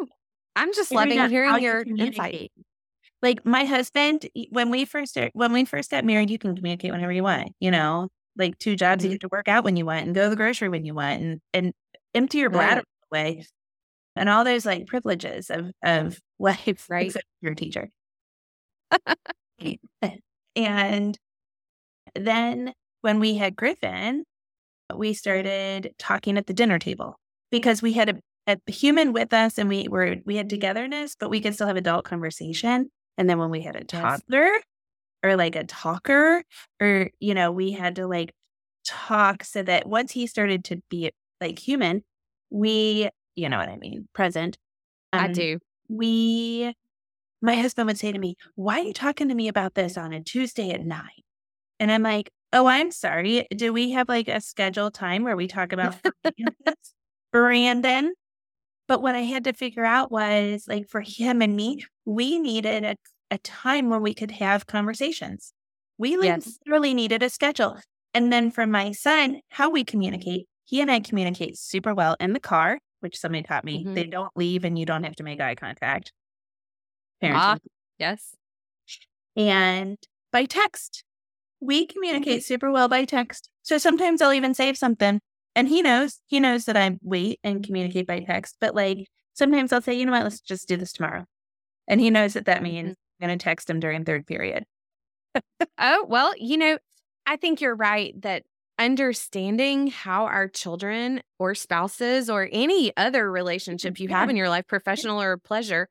I'm 0.56 0.74
just 0.74 0.92
loving 0.92 1.30
hearing 1.30 1.62
your 1.62 1.82
insight. 1.82 2.52
Like 3.22 3.46
my 3.46 3.66
husband, 3.66 4.28
when 4.50 4.70
we 4.70 4.86
first 4.86 5.18
when 5.34 5.54
we 5.54 5.66
first 5.66 5.90
got 5.90 6.06
married, 6.06 6.30
you 6.30 6.38
can 6.38 6.56
communicate 6.56 6.92
whenever 6.92 7.12
you 7.12 7.24
want. 7.24 7.54
You 7.60 7.72
know, 7.72 8.10
like 8.38 8.58
two 8.60 8.76
jobs, 8.76 9.04
mm-hmm. 9.04 9.14
you 9.14 9.18
get 9.18 9.22
to 9.22 9.30
work 9.32 9.48
out 9.48 9.64
when 9.64 9.78
you 9.78 9.86
want 9.86 10.06
and 10.06 10.14
go 10.14 10.24
to 10.24 10.30
the 10.30 10.36
grocery 10.36 10.70
when 10.70 10.86
you 10.86 10.94
want 10.94 11.22
and 11.22 11.42
and 11.54 11.74
empty 12.14 12.40
your 12.40 12.50
bladder 12.50 12.84
right. 13.12 13.20
away, 13.20 13.46
and 14.16 14.30
all 14.30 14.44
those 14.44 14.66
like 14.66 14.88
privileges 14.88 15.50
of 15.50 15.72
of 15.84 16.20
life. 16.40 16.88
Right, 16.90 17.08
except 17.08 17.26
your 17.42 17.56
teacher. 17.56 17.90
and 20.56 21.18
then 22.16 22.74
when 23.02 23.20
we 23.20 23.36
had 23.36 23.56
Griffin, 23.56 24.24
we 24.96 25.14
started 25.14 25.94
talking 25.98 26.38
at 26.38 26.48
the 26.48 26.54
dinner 26.54 26.80
table 26.80 27.20
because 27.52 27.82
we 27.82 27.94
had 27.94 28.22
a, 28.48 28.58
a 28.68 28.72
human 28.72 29.14
with 29.14 29.34
us 29.34 29.58
and 29.58 29.70
we 29.70 29.88
were 29.88 30.18
we 30.26 30.36
had 30.36 30.50
togetherness, 30.50 31.16
but 31.20 31.30
we 31.30 31.42
could 31.42 31.54
still 31.54 31.68
have 31.68 31.78
adult 31.78 32.06
conversation. 32.06 32.90
And 33.18 33.30
then 33.30 33.38
when 33.38 33.50
we 33.50 33.62
had 33.62 33.76
a 33.76 33.84
toddler 33.84 34.46
yes. 34.46 34.64
or 35.24 35.36
like 35.36 35.56
a 35.56 35.64
talker, 35.64 36.44
or 36.82 37.10
you 37.20 37.34
know, 37.34 37.52
we 37.52 37.72
had 37.72 37.96
to 37.96 38.08
like 38.08 38.34
talk 38.86 39.44
so 39.44 39.64
that 39.64 39.88
once 39.88 40.12
he 40.12 40.28
started 40.28 40.64
to 40.66 40.82
be 40.90 41.12
like 41.42 41.60
human, 41.60 42.04
we, 42.50 43.10
you 43.36 43.50
know 43.50 43.58
what 43.58 43.70
I 43.70 43.78
mean, 43.78 44.08
present. 44.14 44.58
Um, 45.14 45.26
I 45.26 45.28
do. 45.30 45.60
We, 45.88 46.74
my 47.42 47.56
husband 47.56 47.88
would 47.88 48.00
say 48.00 48.12
to 48.12 48.20
me, 48.20 48.36
"Why 48.56 48.80
are 48.80 48.84
you 48.84 48.94
talking 48.94 49.30
to 49.30 49.36
me 49.36 49.48
about 49.48 49.76
this 49.76 49.98
on 49.98 50.14
a 50.14 50.24
Tuesday 50.24 50.72
at 50.72 50.86
nine? 50.86 51.10
And 51.80 51.92
I'm 51.92 52.04
like, 52.04 52.32
Oh, 52.56 52.68
I'm 52.68 52.90
sorry. 52.90 53.46
Do 53.54 53.74
we 53.74 53.92
have 53.92 54.08
like 54.08 54.30
a 54.30 54.40
scheduled 54.40 54.94
time 54.94 55.24
where 55.24 55.36
we 55.36 55.46
talk 55.46 55.74
about 55.74 55.96
Brandon? 57.34 58.14
But 58.88 59.02
what 59.02 59.16
I 59.16 59.22
had 59.22 59.44
to 59.46 59.54
figure 59.54 59.86
out 59.86 60.12
was 60.12 60.66
like 60.68 60.88
for 60.90 61.02
him 61.02 61.42
and 61.42 61.56
me, 61.56 61.86
we 62.06 62.40
needed 62.40 62.84
a, 62.84 62.96
a 63.32 63.38
time 63.40 63.90
where 63.90 64.00
we 64.00 64.14
could 64.14 64.32
have 64.32 64.68
conversations. 64.68 65.54
We 65.98 66.18
yes. 66.22 66.60
literally 66.66 66.94
needed 66.94 67.24
a 67.24 67.30
schedule. 67.30 67.80
And 68.14 68.32
then 68.32 68.52
for 68.52 68.68
my 68.68 68.92
son, 68.92 69.42
how 69.50 69.70
we 69.70 69.84
communicate, 69.84 70.48
he 70.66 70.82
and 70.82 70.92
I 70.92 71.00
communicate 71.00 71.58
super 71.58 71.94
well 71.94 72.16
in 72.20 72.34
the 72.34 72.40
car, 72.40 72.80
which 73.00 73.18
somebody 73.18 73.44
taught 73.44 73.66
me. 73.66 73.84
Mm-hmm. 73.84 73.94
They 73.94 74.04
don't 74.06 74.32
leave 74.36 74.66
and 74.66 74.78
you 74.78 74.86
don't 74.86 75.04
have 75.04 75.16
to 75.18 75.24
make 75.24 75.42
eye 75.42 75.56
contact. 75.56 76.12
Parents. 77.22 77.44
Ah, 77.44 77.58
yes. 77.98 78.36
And 79.36 79.98
by 80.32 80.46
text 80.46 81.04
we 81.60 81.86
communicate 81.86 82.44
super 82.44 82.72
well 82.72 82.88
by 82.88 83.06
text. 83.06 83.50
So 83.64 83.78
sometimes 83.78 84.22
I'll 84.22 84.34
even 84.34 84.54
save 84.54 84.78
something. 84.78 85.20
And 85.56 85.70
he 85.70 85.82
knows, 85.82 86.20
he 86.28 86.40
knows 86.40 86.66
that 86.66 86.78
I 86.78 86.98
wait 87.02 87.40
and 87.44 87.66
communicate 87.66 88.08
by 88.08 88.20
text. 88.20 88.58
But 88.60 88.76
like 88.76 89.08
sometimes 89.34 89.72
I'll 89.72 89.82
say, 89.82 89.94
you 89.94 90.06
know 90.06 90.12
what, 90.12 90.24
let's 90.24 90.42
just 90.42 90.68
do 90.68 90.78
this 90.78 90.94
tomorrow. 90.94 91.26
And 91.88 92.02
he 92.02 92.10
knows 92.10 92.34
that 92.34 92.46
that 92.46 92.64
means 92.64 92.92
mm-hmm. 92.92 93.24
I'm 93.24 93.28
going 93.28 93.40
to 93.40 93.44
text 93.44 93.70
him 93.70 93.80
during 93.80 94.04
third 94.04 94.26
period. 94.28 94.66
oh, 95.78 96.06
well, 96.08 96.34
you 96.38 96.58
know, 96.58 96.78
I 97.26 97.38
think 97.38 97.62
you're 97.62 97.76
right 97.76 98.20
that 98.22 98.44
understanding 98.78 99.88
how 99.88 100.26
our 100.26 100.48
children 100.48 101.22
or 101.40 101.56
spouses 101.56 102.30
or 102.30 102.50
any 102.52 102.92
other 102.98 103.32
relationship 103.32 104.00
you 104.00 104.10
have 104.10 104.30
in 104.30 104.36
your 104.36 104.50
life, 104.50 104.68
professional 104.68 105.22
or 105.22 105.38
pleasure, 105.38 105.88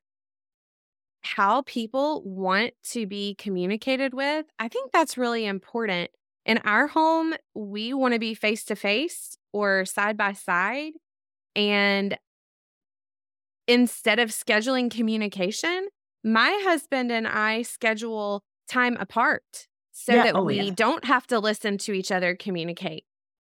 how 1.21 1.63
people 1.63 2.21
want 2.23 2.73
to 2.83 3.07
be 3.07 3.33
communicated 3.35 4.13
with, 4.13 4.45
I 4.59 4.67
think 4.67 4.91
that's 4.91 5.17
really 5.17 5.45
important. 5.45 6.11
In 6.45 6.59
our 6.59 6.85
home, 6.85 7.33
we 7.55 7.93
want 7.93 8.13
to 8.13 8.19
be 8.19 8.35
face 8.35 8.63
to 8.65 8.75
face 8.75 9.35
or 9.55 9.85
side 9.85 10.17
by 10.17 10.33
side. 10.33 10.91
And 11.55 12.17
instead 13.69 14.19
of 14.19 14.29
scheduling 14.29 14.91
communication, 14.91 15.87
my 16.25 16.61
husband 16.65 17.09
and 17.09 17.25
I 17.25 17.61
schedule 17.61 18.43
time 18.67 18.97
apart 18.99 19.67
so 19.93 20.13
yeah. 20.13 20.23
that 20.23 20.35
oh, 20.35 20.43
we 20.43 20.59
yeah. 20.59 20.73
don't 20.75 21.05
have 21.05 21.25
to 21.27 21.39
listen 21.39 21.77
to 21.79 21.93
each 21.93 22.11
other 22.11 22.35
communicate, 22.35 23.05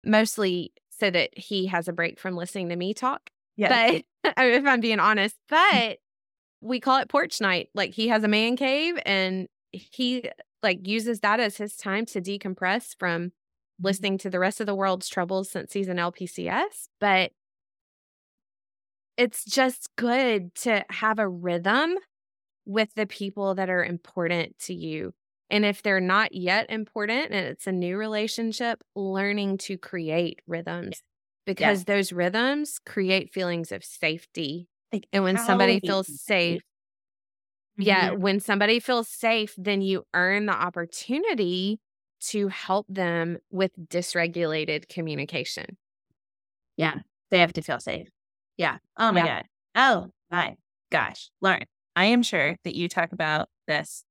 mostly 0.03 0.73
so 0.89 1.09
that 1.09 1.29
he 1.37 1.67
has 1.67 1.87
a 1.87 1.93
break 1.93 2.19
from 2.19 2.35
listening 2.35 2.67
to 2.69 2.75
me 2.75 2.93
talk. 2.93 3.29
Yeah. 3.55 3.69
But 3.69 4.33
if 4.37 4.65
I'm 4.65 4.81
being 4.81 4.99
honest, 4.99 5.37
mm. 5.49 5.87
but 5.87 5.99
we 6.59 6.81
call 6.81 6.99
it 6.99 7.07
porch 7.07 7.39
night. 7.39 7.69
Like 7.73 7.93
he 7.93 8.09
has 8.09 8.25
a 8.25 8.27
man 8.27 8.57
cave 8.57 8.99
and 9.05 9.47
he 9.71 10.29
like 10.61 10.85
uses 10.85 11.21
that 11.21 11.39
as 11.39 11.55
his 11.55 11.77
time 11.77 12.05
to 12.07 12.19
decompress 12.19 12.95
from. 12.99 13.31
Listening 13.81 14.17
to 14.19 14.29
the 14.29 14.39
rest 14.39 14.59
of 14.59 14.67
the 14.67 14.75
world's 14.75 15.09
troubles 15.09 15.49
since 15.51 15.73
he's 15.73 15.87
an 15.87 15.97
LPCS. 15.97 16.87
But 16.99 17.31
it's 19.17 19.45
just 19.45 19.89
good 19.95 20.53
to 20.55 20.83
have 20.89 21.19
a 21.19 21.27
rhythm 21.27 21.95
with 22.65 22.93
the 22.95 23.05
people 23.05 23.55
that 23.55 23.69
are 23.69 23.83
important 23.83 24.57
to 24.59 24.73
you. 24.73 25.13
And 25.49 25.63
if 25.63 25.83
they're 25.83 26.01
not 26.01 26.33
yet 26.33 26.69
important 26.69 27.31
and 27.31 27.45
it's 27.47 27.67
a 27.67 27.71
new 27.71 27.97
relationship, 27.97 28.81
learning 28.95 29.59
to 29.59 29.77
create 29.77 30.41
rhythms 30.47 31.01
because 31.45 31.81
yeah. 31.81 31.95
those 31.95 32.11
rhythms 32.11 32.79
create 32.83 33.31
feelings 33.31 33.71
of 33.71 33.83
safety 33.83 34.67
like, 34.95 35.07
and 35.11 35.23
when 35.23 35.37
somebody 35.37 35.79
feels 35.79 36.07
safe, 36.21 36.61
yeah, 37.77 38.11
mm-hmm. 38.11 38.21
when 38.21 38.39
somebody 38.39 38.79
feels 38.79 39.09
safe, 39.09 39.53
then 39.57 39.81
you 39.81 40.05
earn 40.13 40.45
the 40.45 40.53
opportunity 40.53 41.79
to 42.29 42.47
help 42.47 42.85
them 42.89 43.37
with 43.51 43.71
dysregulated 43.89 44.87
communication. 44.89 45.77
Yeah, 46.77 46.95
they 47.31 47.39
have 47.39 47.53
to 47.53 47.61
feel 47.61 47.79
safe. 47.79 48.07
Yeah. 48.57 48.77
Oh 48.97 49.11
my 49.11 49.25
yeah. 49.25 49.35
God. 49.35 49.45
Oh 49.75 50.11
my 50.31 50.55
gosh. 50.91 51.29
Lauren, 51.41 51.65
I 51.95 52.05
am 52.05 52.23
sure 52.23 52.55
that 52.63 52.75
you 52.75 52.87
talk 52.87 53.11
about 53.11 53.49
this 53.67 54.03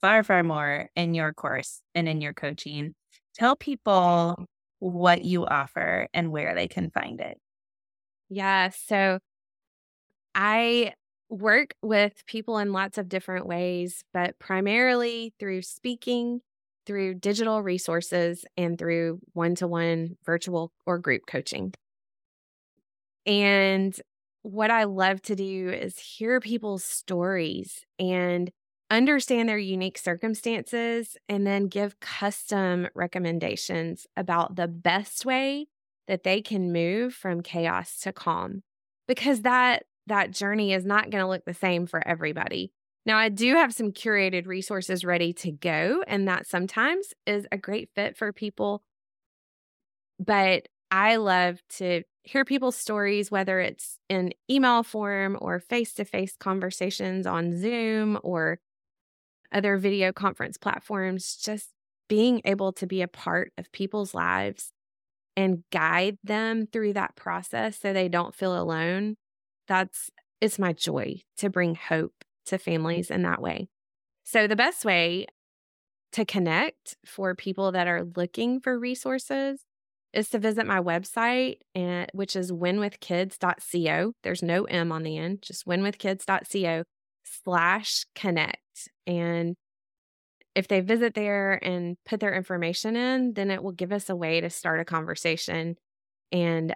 far, 0.00 0.22
far 0.22 0.42
more 0.42 0.88
in 0.96 1.14
your 1.14 1.32
course 1.32 1.80
and 1.94 2.08
in 2.08 2.20
your 2.20 2.32
coaching. 2.32 2.94
Tell 3.34 3.56
people 3.56 4.44
what 4.78 5.24
you 5.24 5.46
offer 5.46 6.08
and 6.12 6.30
where 6.30 6.54
they 6.54 6.68
can 6.68 6.90
find 6.90 7.20
it. 7.20 7.38
Yeah. 8.28 8.70
So 8.70 9.18
I 10.34 10.94
work 11.28 11.74
with 11.82 12.24
people 12.26 12.58
in 12.58 12.72
lots 12.72 12.98
of 12.98 13.08
different 13.08 13.46
ways, 13.46 14.04
but 14.12 14.38
primarily 14.38 15.32
through 15.38 15.62
speaking, 15.62 16.40
through 16.86 17.14
digital 17.14 17.62
resources, 17.62 18.44
and 18.56 18.78
through 18.78 19.20
one 19.32 19.54
to 19.56 19.66
one 19.66 20.16
virtual 20.24 20.72
or 20.86 20.98
group 20.98 21.22
coaching. 21.26 21.72
And 23.26 23.96
what 24.42 24.70
I 24.70 24.84
love 24.84 25.22
to 25.22 25.36
do 25.36 25.70
is 25.70 25.98
hear 25.98 26.40
people's 26.40 26.84
stories 26.84 27.84
and 27.98 28.50
understand 28.90 29.48
their 29.48 29.58
unique 29.58 29.96
circumstances 29.96 31.16
and 31.28 31.46
then 31.46 31.68
give 31.68 32.00
custom 32.00 32.88
recommendations 32.94 34.06
about 34.16 34.56
the 34.56 34.68
best 34.68 35.24
way 35.24 35.66
that 36.08 36.24
they 36.24 36.42
can 36.42 36.72
move 36.72 37.14
from 37.14 37.40
chaos 37.40 38.00
to 38.00 38.12
calm 38.12 38.62
because 39.06 39.42
that 39.42 39.84
that 40.08 40.32
journey 40.32 40.72
is 40.72 40.84
not 40.84 41.10
going 41.10 41.22
to 41.22 41.28
look 41.28 41.44
the 41.44 41.54
same 41.54 41.86
for 41.86 42.06
everybody. 42.06 42.72
Now, 43.04 43.18
I 43.18 43.28
do 43.28 43.54
have 43.54 43.74
some 43.74 43.90
curated 43.90 44.46
resources 44.46 45.04
ready 45.04 45.32
to 45.34 45.50
go, 45.50 46.04
and 46.06 46.28
that 46.28 46.46
sometimes 46.46 47.12
is 47.26 47.46
a 47.50 47.58
great 47.58 47.90
fit 47.94 48.16
for 48.16 48.32
people. 48.32 48.82
But 50.20 50.68
I 50.90 51.16
love 51.16 51.60
to 51.78 52.02
hear 52.22 52.44
people's 52.44 52.76
stories, 52.76 53.30
whether 53.30 53.58
it's 53.58 53.98
in 54.08 54.32
email 54.48 54.84
form 54.84 55.36
or 55.40 55.58
face 55.58 55.94
to 55.94 56.04
face 56.04 56.36
conversations 56.38 57.26
on 57.26 57.58
Zoom 57.58 58.18
or 58.22 58.60
other 59.50 59.76
video 59.78 60.12
conference 60.12 60.56
platforms, 60.56 61.36
just 61.36 61.70
being 62.08 62.40
able 62.44 62.72
to 62.74 62.86
be 62.86 63.02
a 63.02 63.08
part 63.08 63.52
of 63.58 63.72
people's 63.72 64.14
lives 64.14 64.70
and 65.36 65.64
guide 65.72 66.18
them 66.22 66.66
through 66.66 66.92
that 66.92 67.16
process 67.16 67.78
so 67.78 67.92
they 67.92 68.08
don't 68.08 68.34
feel 68.34 68.56
alone, 68.56 69.16
that's 69.66 70.10
it's 70.40 70.58
my 70.58 70.72
joy 70.72 71.20
to 71.38 71.48
bring 71.48 71.74
hope 71.74 72.24
to 72.46 72.58
families 72.58 73.10
in 73.10 73.22
that 73.22 73.40
way. 73.40 73.68
So 74.24 74.46
the 74.46 74.56
best 74.56 74.84
way 74.84 75.26
to 76.12 76.24
connect 76.24 76.96
for 77.06 77.34
people 77.34 77.72
that 77.72 77.86
are 77.86 78.04
looking 78.16 78.60
for 78.60 78.78
resources 78.78 79.64
is 80.12 80.28
to 80.28 80.38
visit 80.38 80.66
my 80.66 80.78
website, 80.78 81.56
and, 81.74 82.08
which 82.12 82.36
is 82.36 82.52
winwithkids.co. 82.52 84.12
There's 84.22 84.42
no 84.42 84.64
M 84.64 84.92
on 84.92 85.02
the 85.02 85.16
end, 85.16 85.42
just 85.42 85.66
winwithkids.co 85.66 86.84
slash 87.24 88.04
connect. 88.14 88.90
And 89.06 89.56
if 90.54 90.68
they 90.68 90.80
visit 90.80 91.14
there 91.14 91.54
and 91.64 91.96
put 92.04 92.20
their 92.20 92.34
information 92.34 92.94
in, 92.94 93.32
then 93.32 93.50
it 93.50 93.62
will 93.62 93.72
give 93.72 93.90
us 93.90 94.10
a 94.10 94.16
way 94.16 94.40
to 94.40 94.50
start 94.50 94.80
a 94.80 94.84
conversation. 94.84 95.76
And 96.30 96.74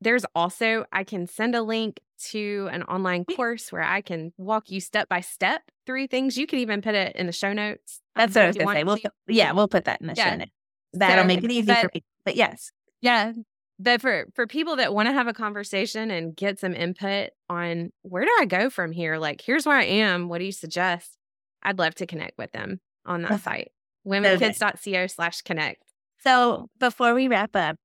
there's 0.00 0.24
also, 0.34 0.84
I 0.92 1.04
can 1.04 1.26
send 1.26 1.54
a 1.54 1.62
link 1.62 2.00
to 2.30 2.68
an 2.72 2.82
online 2.84 3.24
course 3.24 3.70
where 3.70 3.82
I 3.82 4.00
can 4.00 4.32
walk 4.36 4.70
you 4.70 4.80
step 4.80 5.08
by 5.08 5.20
step 5.20 5.62
through 5.86 6.08
things. 6.08 6.36
You 6.36 6.46
could 6.46 6.58
even 6.58 6.82
put 6.82 6.94
it 6.94 7.14
in 7.16 7.26
the 7.26 7.32
show 7.32 7.52
notes. 7.52 8.00
That's 8.14 8.34
what 8.34 8.42
I 8.42 8.44
um, 8.44 8.48
was 8.48 8.56
going 8.56 8.68
to 8.68 8.74
say. 8.74 8.84
We'll, 8.84 8.98
yeah, 9.28 9.52
we'll 9.52 9.68
put 9.68 9.84
that 9.84 10.00
in 10.00 10.06
the 10.06 10.14
yeah. 10.16 10.30
show 10.30 10.36
notes. 10.36 10.50
That'll 10.92 11.24
so, 11.24 11.28
make 11.28 11.44
it 11.44 11.50
easy 11.50 11.66
but, 11.66 11.82
for 11.82 11.88
people. 11.88 12.08
But 12.24 12.36
yes. 12.36 12.70
Yeah. 13.00 13.32
But 13.78 14.00
for 14.00 14.26
for 14.34 14.46
people 14.46 14.76
that 14.76 14.94
want 14.94 15.08
to 15.08 15.12
have 15.12 15.26
a 15.26 15.34
conversation 15.34 16.10
and 16.10 16.34
get 16.34 16.58
some 16.58 16.74
input 16.74 17.30
on 17.50 17.90
where 18.02 18.24
do 18.24 18.30
I 18.40 18.46
go 18.46 18.70
from 18.70 18.90
here? 18.90 19.18
Like, 19.18 19.42
here's 19.42 19.66
where 19.66 19.76
I 19.76 19.84
am. 19.84 20.28
What 20.28 20.38
do 20.38 20.44
you 20.44 20.52
suggest? 20.52 21.18
I'd 21.62 21.78
love 21.78 21.94
to 21.96 22.06
connect 22.06 22.38
with 22.38 22.52
them 22.52 22.80
on 23.04 23.22
that 23.22 23.40
site. 23.42 23.72
winwithkids.co 24.06 25.08
slash 25.08 25.42
connect. 25.42 25.82
So 26.20 26.68
before 26.78 27.12
we 27.12 27.28
wrap 27.28 27.54
up, 27.54 27.76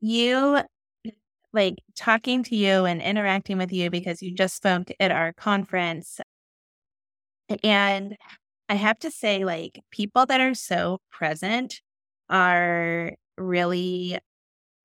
you 0.00 0.60
like 1.52 1.76
talking 1.96 2.42
to 2.44 2.56
you 2.56 2.84
and 2.84 3.02
interacting 3.02 3.58
with 3.58 3.72
you 3.72 3.90
because 3.90 4.22
you 4.22 4.34
just 4.34 4.56
spoke 4.56 4.88
at 5.00 5.10
our 5.10 5.32
conference. 5.32 6.20
And 7.64 8.16
I 8.68 8.74
have 8.74 8.98
to 9.00 9.10
say, 9.10 9.44
like, 9.44 9.80
people 9.90 10.26
that 10.26 10.40
are 10.40 10.54
so 10.54 10.98
present 11.10 11.80
are 12.28 13.12
really 13.36 14.18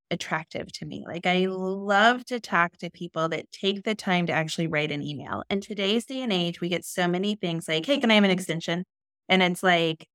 attractive 0.09 0.71
to 0.73 0.85
me. 0.85 1.05
Like, 1.07 1.27
I 1.27 1.45
love 1.45 2.25
to 2.25 2.39
talk 2.39 2.77
to 2.77 2.89
people 2.89 3.29
that 3.29 3.51
take 3.51 3.83
the 3.83 3.93
time 3.93 4.25
to 4.27 4.33
actually 4.33 4.67
write 4.67 4.91
an 4.91 5.03
email. 5.03 5.43
In 5.49 5.61
today's 5.61 6.05
day 6.05 6.21
and 6.21 6.33
age, 6.33 6.61
we 6.61 6.69
get 6.69 6.85
so 6.85 7.07
many 7.07 7.35
things 7.35 7.67
like, 7.67 7.85
hey, 7.85 7.99
can 7.99 8.09
I 8.09 8.15
have 8.15 8.23
an 8.23 8.31
extension? 8.31 8.85
And 9.29 9.43
it's 9.43 9.61
like, 9.61 10.07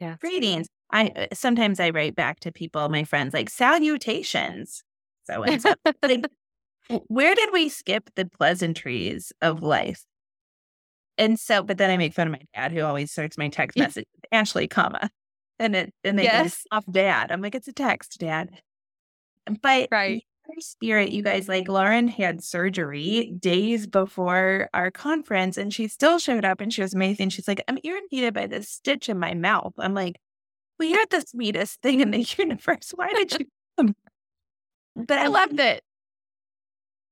yeah. 0.00 0.16
greetings. 0.20 0.68
I 0.90 1.08
uh, 1.08 1.26
sometimes 1.34 1.80
I 1.80 1.90
write 1.90 2.14
back 2.14 2.40
to 2.40 2.52
people, 2.52 2.88
my 2.88 3.04
friends, 3.04 3.34
like 3.34 3.50
salutations. 3.50 4.82
So 5.28 5.42
and 5.42 5.60
so. 5.62 5.74
like, 6.02 6.26
where 7.06 7.34
did 7.34 7.52
we 7.52 7.68
skip 7.68 8.10
the 8.16 8.26
pleasantries 8.26 9.32
of 9.42 9.62
life? 9.62 10.04
And 11.16 11.38
so, 11.38 11.62
but 11.62 11.78
then 11.78 11.90
I 11.90 11.96
make 11.96 12.14
fun 12.14 12.28
of 12.28 12.32
my 12.32 12.42
dad 12.54 12.72
who 12.72 12.82
always 12.82 13.10
starts 13.10 13.36
my 13.36 13.48
text 13.48 13.76
message 13.76 14.06
Ashley, 14.32 14.68
comma. 14.68 15.10
And 15.58 15.74
it 15.74 15.92
and 16.04 16.18
they 16.18 16.24
yes. 16.24 16.62
off 16.70 16.84
dad. 16.90 17.32
I'm 17.32 17.42
like, 17.42 17.56
it's 17.56 17.66
a 17.66 17.72
text, 17.72 18.18
dad. 18.20 18.50
But 19.60 19.88
right. 19.90 20.22
spirit, 20.60 21.10
you 21.10 21.22
guys, 21.22 21.48
like 21.48 21.68
Lauren 21.68 22.06
had 22.06 22.44
surgery 22.44 23.34
days 23.38 23.86
before 23.88 24.68
our 24.72 24.90
conference 24.92 25.56
and 25.56 25.74
she 25.74 25.88
still 25.88 26.18
showed 26.20 26.44
up 26.44 26.60
and 26.60 26.72
she 26.72 26.82
was 26.82 26.94
amazing. 26.94 27.30
She's 27.30 27.48
like, 27.48 27.62
I'm 27.66 27.78
irritated 27.82 28.34
by 28.34 28.46
this 28.46 28.68
stitch 28.68 29.08
in 29.08 29.18
my 29.18 29.34
mouth. 29.34 29.72
I'm 29.78 29.94
like, 29.94 30.20
well, 30.78 30.88
you're 30.88 31.04
the 31.10 31.22
sweetest 31.26 31.82
thing 31.82 32.00
in 32.00 32.12
the 32.12 32.22
universe. 32.38 32.92
Why 32.94 33.12
did 33.12 33.32
you 33.32 33.46
come? 33.76 33.96
But 35.06 35.18
I 35.18 35.28
loved 35.28 35.60
it. 35.60 35.82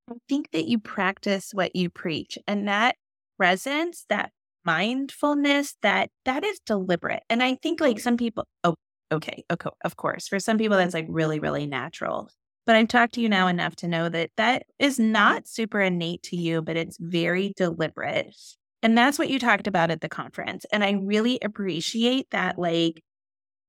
I 0.09 0.15
think 0.27 0.51
that 0.51 0.65
you 0.65 0.79
practice 0.79 1.51
what 1.53 1.75
you 1.75 1.89
preach 1.89 2.37
and 2.47 2.67
that 2.67 2.95
presence, 3.37 4.05
that 4.09 4.31
mindfulness, 4.65 5.75
that 5.81 6.09
that 6.25 6.43
is 6.43 6.59
deliberate. 6.65 7.23
And 7.29 7.41
I 7.41 7.55
think 7.55 7.79
like 7.79 7.99
some 7.99 8.17
people, 8.17 8.45
oh, 8.63 8.75
okay, 9.11 9.43
okay, 9.51 9.69
of 9.83 9.95
course. 9.95 10.27
For 10.27 10.39
some 10.39 10.57
people, 10.57 10.77
that's 10.77 10.93
like 10.93 11.07
really, 11.09 11.39
really 11.39 11.65
natural. 11.65 12.29
But 12.65 12.75
I've 12.75 12.89
talked 12.89 13.13
to 13.13 13.21
you 13.21 13.29
now 13.29 13.47
enough 13.47 13.77
to 13.77 13.87
know 13.87 14.09
that 14.09 14.31
that 14.35 14.63
is 14.77 14.99
not 14.99 15.47
super 15.47 15.79
innate 15.79 16.23
to 16.23 16.35
you, 16.35 16.61
but 16.61 16.75
it's 16.75 16.97
very 16.99 17.53
deliberate. 17.55 18.35
And 18.83 18.97
that's 18.97 19.17
what 19.17 19.29
you 19.29 19.39
talked 19.39 19.67
about 19.67 19.89
at 19.89 20.01
the 20.01 20.09
conference. 20.09 20.65
And 20.71 20.83
I 20.83 20.91
really 20.91 21.39
appreciate 21.41 22.27
that, 22.31 22.59
like, 22.59 23.01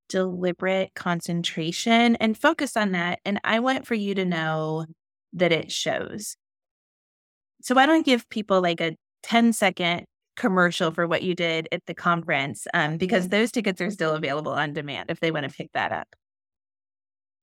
deliberate 0.09 0.95
concentration 0.95 2.17
and 2.17 2.37
focus 2.37 2.77
on 2.77 2.93
that. 2.93 3.21
And 3.25 3.41
I 3.45 3.61
want 3.61 3.87
for 3.87 3.95
you 3.95 4.15
to 4.15 4.25
know 4.25 4.87
that 5.33 5.53
it 5.53 5.71
shows. 5.71 6.37
So 7.63 7.75
why 7.75 7.87
don't 7.87 7.97
I 7.97 8.03
give 8.03 8.29
people 8.29 8.61
like 8.61 8.81
a 8.81 8.97
10 9.23 9.53
second 9.53 10.05
commercial 10.37 10.91
for 10.91 11.07
what 11.07 11.23
you 11.23 11.35
did 11.35 11.69
at 11.73 11.85
the 11.87 11.95
conference? 11.95 12.67
Um, 12.73 12.97
because 12.97 13.29
those 13.29 13.51
tickets 13.53 13.81
are 13.81 13.91
still 13.91 14.15
available 14.15 14.53
on 14.53 14.73
demand 14.73 15.11
if 15.11 15.21
they 15.21 15.31
want 15.31 15.49
to 15.49 15.55
pick 15.55 15.73
that 15.73 15.93
up. 15.93 16.09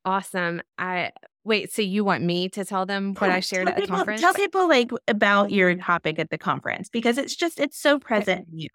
Awesome. 0.05 0.61
I 0.77 1.11
wait, 1.43 1.73
so 1.73 1.81
you 1.81 2.03
want 2.03 2.23
me 2.23 2.47
to 2.49 2.63
tell 2.63 2.85
them 2.85 3.15
what 3.15 3.31
I 3.31 3.39
shared 3.39 3.67
at 3.67 3.75
the 3.75 3.81
people, 3.81 3.97
conference? 3.97 4.21
Tell 4.21 4.33
people 4.33 4.67
like 4.67 4.91
about 5.07 5.51
your 5.51 5.75
topic 5.75 6.19
at 6.19 6.29
the 6.29 6.37
conference 6.37 6.89
because 6.89 7.17
it's 7.17 7.35
just 7.35 7.59
it's 7.59 7.79
so 7.79 7.97
present 7.97 8.47
in 8.51 8.59
you. 8.59 8.69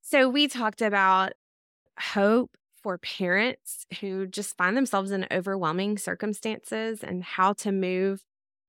So 0.00 0.28
we 0.28 0.48
talked 0.48 0.82
about 0.82 1.32
hope 1.98 2.56
for 2.82 2.98
parents 2.98 3.86
who 4.00 4.26
just 4.26 4.56
find 4.56 4.76
themselves 4.76 5.10
in 5.10 5.26
overwhelming 5.30 5.98
circumstances 5.98 7.02
and 7.02 7.22
how 7.22 7.52
to 7.52 7.70
move 7.70 8.24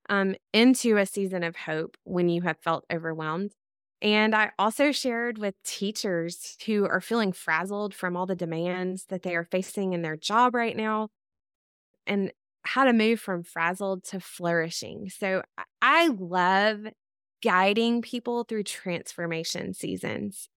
um, 0.09 0.35
into 0.53 0.97
a 0.97 1.05
season 1.05 1.43
of 1.43 1.55
hope 1.55 1.97
when 2.03 2.29
you 2.29 2.41
have 2.43 2.57
felt 2.59 2.85
overwhelmed. 2.91 3.53
And 4.01 4.35
I 4.35 4.51
also 4.59 4.91
shared 4.91 5.37
with 5.37 5.55
teachers 5.63 6.57
who 6.65 6.85
are 6.85 6.99
feeling 6.99 7.31
frazzled 7.31 7.93
from 7.93 8.17
all 8.17 8.25
the 8.25 8.35
demands 8.35 9.05
that 9.05 9.23
they 9.23 9.35
are 9.35 9.45
facing 9.45 9.93
in 9.93 10.01
their 10.01 10.17
job 10.17 10.53
right 10.53 10.75
now 10.75 11.07
and 12.05 12.31
how 12.63 12.83
to 12.83 12.93
move 12.93 13.19
from 13.19 13.43
frazzled 13.43 14.03
to 14.05 14.19
flourishing. 14.19 15.09
So 15.09 15.41
I 15.81 16.07
love 16.09 16.87
guiding 17.41 18.01
people 18.01 18.43
through 18.43 18.63
transformation 18.63 19.73
seasons 19.73 20.49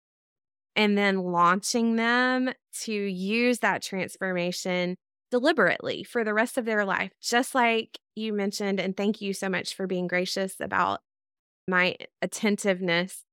and 0.76 0.96
then 0.96 1.18
launching 1.18 1.96
them 1.96 2.50
to 2.82 2.92
use 2.92 3.60
that 3.60 3.82
transformation 3.82 4.96
deliberately 5.30 6.04
for 6.04 6.22
the 6.22 6.34
rest 6.34 6.58
of 6.58 6.66
their 6.66 6.84
life, 6.84 7.10
just 7.20 7.54
like 7.54 7.98
you 8.14 8.32
mentioned. 8.32 8.78
And 8.78 8.96
thank 8.96 9.20
you 9.20 9.32
so 9.32 9.48
much 9.48 9.74
for 9.74 9.86
being 9.86 10.06
gracious 10.06 10.60
about 10.60 11.00
my 11.66 11.96
attentiveness. 12.22 13.24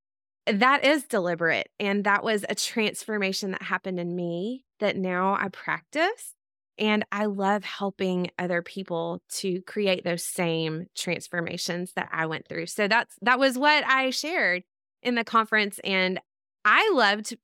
That 0.48 0.84
is 0.84 1.04
deliberate. 1.04 1.70
And 1.80 2.04
that 2.06 2.24
was 2.24 2.46
a 2.50 2.56
transformation 2.56 3.52
that 3.52 3.62
happened 3.62 4.00
in 4.00 4.16
me 4.16 4.66
that 4.80 4.98
now 4.98 5.36
I 5.40 5.50
practice. 5.50 6.34
And 6.80 7.06
I 7.12 7.26
love 7.26 7.64
helping 7.64 8.32
other 8.40 8.64
people 8.64 9.22
to 9.34 9.62
create 9.62 10.04
those 10.04 10.24
same 10.24 10.88
transformations 10.96 11.94
that 11.96 12.10
I 12.12 12.26
went 12.26 12.48
through. 12.48 12.66
So 12.66 12.88
that's 12.88 13.16
that 13.22 13.38
was 13.38 13.60
what 13.60 13.86
I 13.86 14.10
shared 14.10 14.64
in 15.04 15.14
the 15.14 15.24
conference. 15.24 15.80
And 15.84 16.20
I 16.66 16.92
loved 16.94 17.36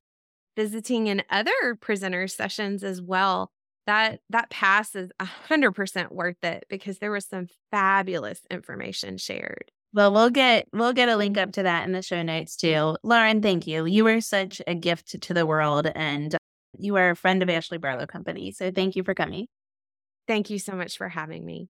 visiting 0.56 1.06
in 1.06 1.22
other 1.30 1.74
prisoner 1.80 2.28
sessions 2.28 2.84
as 2.84 3.00
well. 3.00 3.50
That 3.86 4.20
that 4.30 4.50
pass 4.50 4.94
is 4.94 5.10
a 5.18 5.24
hundred 5.24 5.72
percent 5.72 6.12
worth 6.12 6.42
it 6.42 6.64
because 6.68 6.98
there 6.98 7.10
was 7.10 7.26
some 7.26 7.48
fabulous 7.70 8.40
information 8.50 9.16
shared. 9.16 9.70
Well, 9.92 10.12
we'll 10.12 10.30
get 10.30 10.68
we'll 10.72 10.92
get 10.92 11.08
a 11.08 11.16
link 11.16 11.36
up 11.36 11.48
mm-hmm. 11.48 11.52
to 11.52 11.62
that 11.64 11.86
in 11.86 11.92
the 11.92 12.02
show 12.02 12.22
notes 12.22 12.56
too. 12.56 12.96
Lauren, 13.02 13.42
thank 13.42 13.66
you. 13.66 13.86
You 13.86 14.04
were 14.04 14.20
such 14.20 14.62
a 14.66 14.74
gift 14.74 15.20
to 15.20 15.34
the 15.34 15.46
world 15.46 15.90
and 15.94 16.36
you 16.78 16.96
are 16.96 17.10
a 17.10 17.16
friend 17.16 17.42
of 17.42 17.50
Ashley 17.50 17.78
Barlow 17.78 18.06
Company. 18.06 18.52
So 18.52 18.70
thank 18.70 18.94
you 18.94 19.02
for 19.02 19.14
coming. 19.14 19.46
Thank 20.28 20.50
you 20.50 20.60
so 20.60 20.72
much 20.72 20.96
for 20.96 21.08
having 21.08 21.44
me. 21.44 21.58